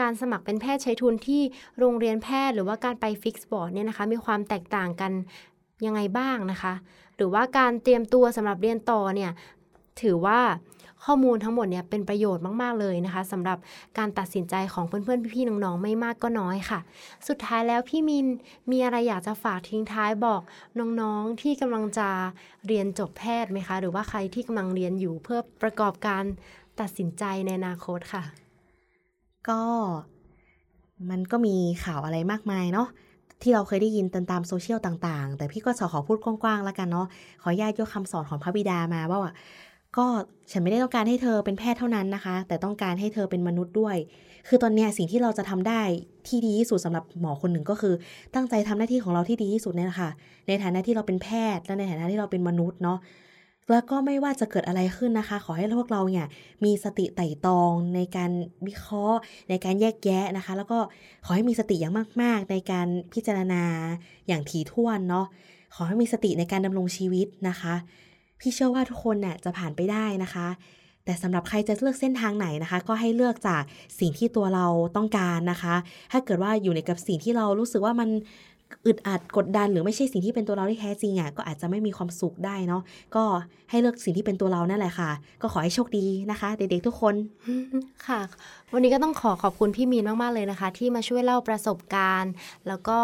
[0.00, 1.42] การสมัครเป็นแพทย์ใช้ทุนที่
[1.78, 5.12] โรงเรียนแพทย์ หรือว่าการไปฟิกซ์บอร์ดเนี่ยนะคะ มีความแตกต่างกัน
[5.86, 6.72] ยังไงบ้างนะคะ
[7.16, 9.30] หรือว่าการเตรียมตัวสำหรับเรียนต่อเนี่ย
[10.00, 10.40] ถือว่า
[11.04, 13.58] ข้อมูลทั้งหมดเนี่ยเป็นประโยชน์มาก ๆ เลยนะคะสำหรับ
[13.98, 16.80] การตัดสินใจของเพื่อนๆ พี่ๆ น้องๆ ไม่มากก็น้อยค่ะ
[17.28, 18.26] สุดท้ายแล้วพี่มิน
[18.70, 20.40] มีอะไรอยากจะฝากทิ้งท้ายบอก
[21.00, 22.08] น้องๆ ที่กำลังจะ
[22.66, 26.22] เรียนจบแพทย์ไหมคะ หรือว่าใครที่กำลังเรียนอยู่เพื่อประกอบการ
[26.80, 28.22] ตัดสินใจในอนาคตค่ะ
[29.48, 29.62] ก็
[31.10, 32.88] มันก็มีข่าวอะไรมากมายเนาะ
[33.42, 37.06] ที่เราเคยได้ยินตามตามโซเชียลต่างๆ แต่พี่ก็ขอขอพูดกว้างๆ แล้วกันเนาะ
[37.42, 39.32] ขออนุญาตยกคำสอนของพระบิดามาว่า
[39.96, 40.06] ก็
[40.50, 43.96] ฉันไม่ได้ต้องการให้เธอเป็นแพทย์เท่านั้นนะคะ แต่ต้องการให้เธอเป็นมนุษย์ด้วย
[44.48, 45.82] คือตอนนี้สิ่งที่เราจะทำได้
[46.28, 47.94] ที่ดีที่สุดสำหรับหมอคนหนึ่งก็คือ
[48.34, 50.10] ตั้งใจทำหน้าที่ของเราที่ดีที่สุดเนี่ยแหละค่ะ
[50.48, 52.98] ในฐานะที่เราเป็นแพทย์และในฐานะที่เราเป็นมนุษย์เนาะ
[53.70, 56.26] แล้วก็ไม่ว่าจะเกิดอะไรขึ้นนะคะ ขอให้พวกเราเนี่ย
[56.64, 58.30] มีสติไต่ตองในการ
[58.66, 60.78] วิเคราะห์ ในการแยกแยะนะคะ แล้วก็
[61.24, 63.62] ขอให้มีสติอย่างมาก ๆ ในการพิจารณา
[64.28, 65.26] อย่างถี่ถ้วนเนาะ
[65.74, 67.74] ขอให้มีสติในการดำรงชีวิตนะคะ
[68.42, 70.48] พี่เชื่อว่าทุกคนน่ยจะผ่านไปได้นะคะ
[71.04, 73.62] แต่สำหรับใครจะเลือกเส้นทางไหนนะคะ ก็ให้เลือกจาก
[74.00, 75.74] สิ่งที่ตัวเราต้องการนะคะ
[76.12, 78.08] ถ้าเกิดว่าอยู่ในกับสิ่งที่เรารู้สึกว่ามัน
[78.86, 82.82] อึดอัดกดดันหรือไม่ใช่สิ่งที่เป็นตัวเราที่แท้จริงอะก็อาจจะไม่มีความสุขได้เนาะ
[83.16, 83.24] ก็
[83.70, 85.10] ให้เลือกสิ่งที่เป็นตัวเรานั่นแหละค่ะ
[85.42, 87.14] ก็ขอให้โชคดีนะคะ เด็กๆทุกคน
[88.06, 88.20] ค่ะ
[88.72, 92.32] วันนี้ก็ต้องขอขอบคุณพี่มีนมากๆเลยนะคะ ที่มาช่วยเล่าประสบการณ์
[92.68, 92.98] แล้วก็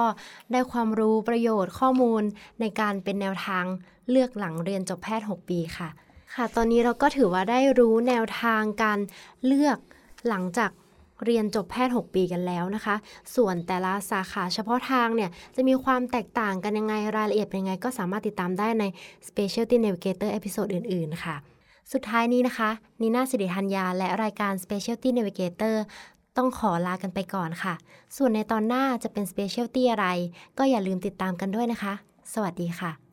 [0.52, 2.22] ได้ความรู้ประโยชน์ข้อมูล
[2.61, 3.64] ในการเป็นแนวทาง
[4.11, 5.88] เลือกหลังเรียนจบแพทย์ 6 ปีค่ะ
[6.35, 8.98] ค่ะ ตอนนี้เราก็ถือว่าได้รู้แนวทางการ
[9.46, 9.78] เลือก
[10.28, 10.70] หลังจาก
[11.24, 12.96] เรียนจบแพทย์ 6 ปีกันแล้วนะคะ
[13.35, 18.85] ส่วนแต่ละสาขาเฉพาะทางเนี่ย จะมีความแตกต่างกันยังไง รายละเอียดเป็นยังไง ก็สามารถติดตามได้ใน
[19.28, 21.37] Specialty Navigator episode อื่น ๆ ค่ะ
[21.92, 25.74] สุดท้ายนี้นะคะ นีน่าสิริธัญญา และรายการ Specialty Navigator
[26.37, 27.74] ต้องขอลากันไปก่อนค่ะ
[28.16, 30.07] ส่วนในตอนหน้าจะเป็น Specialty อะไร
[30.59, 31.92] ก็อย่าลืมติดตามกันด้วยนะคะ
[32.33, 33.08] สวัสดีค่ะ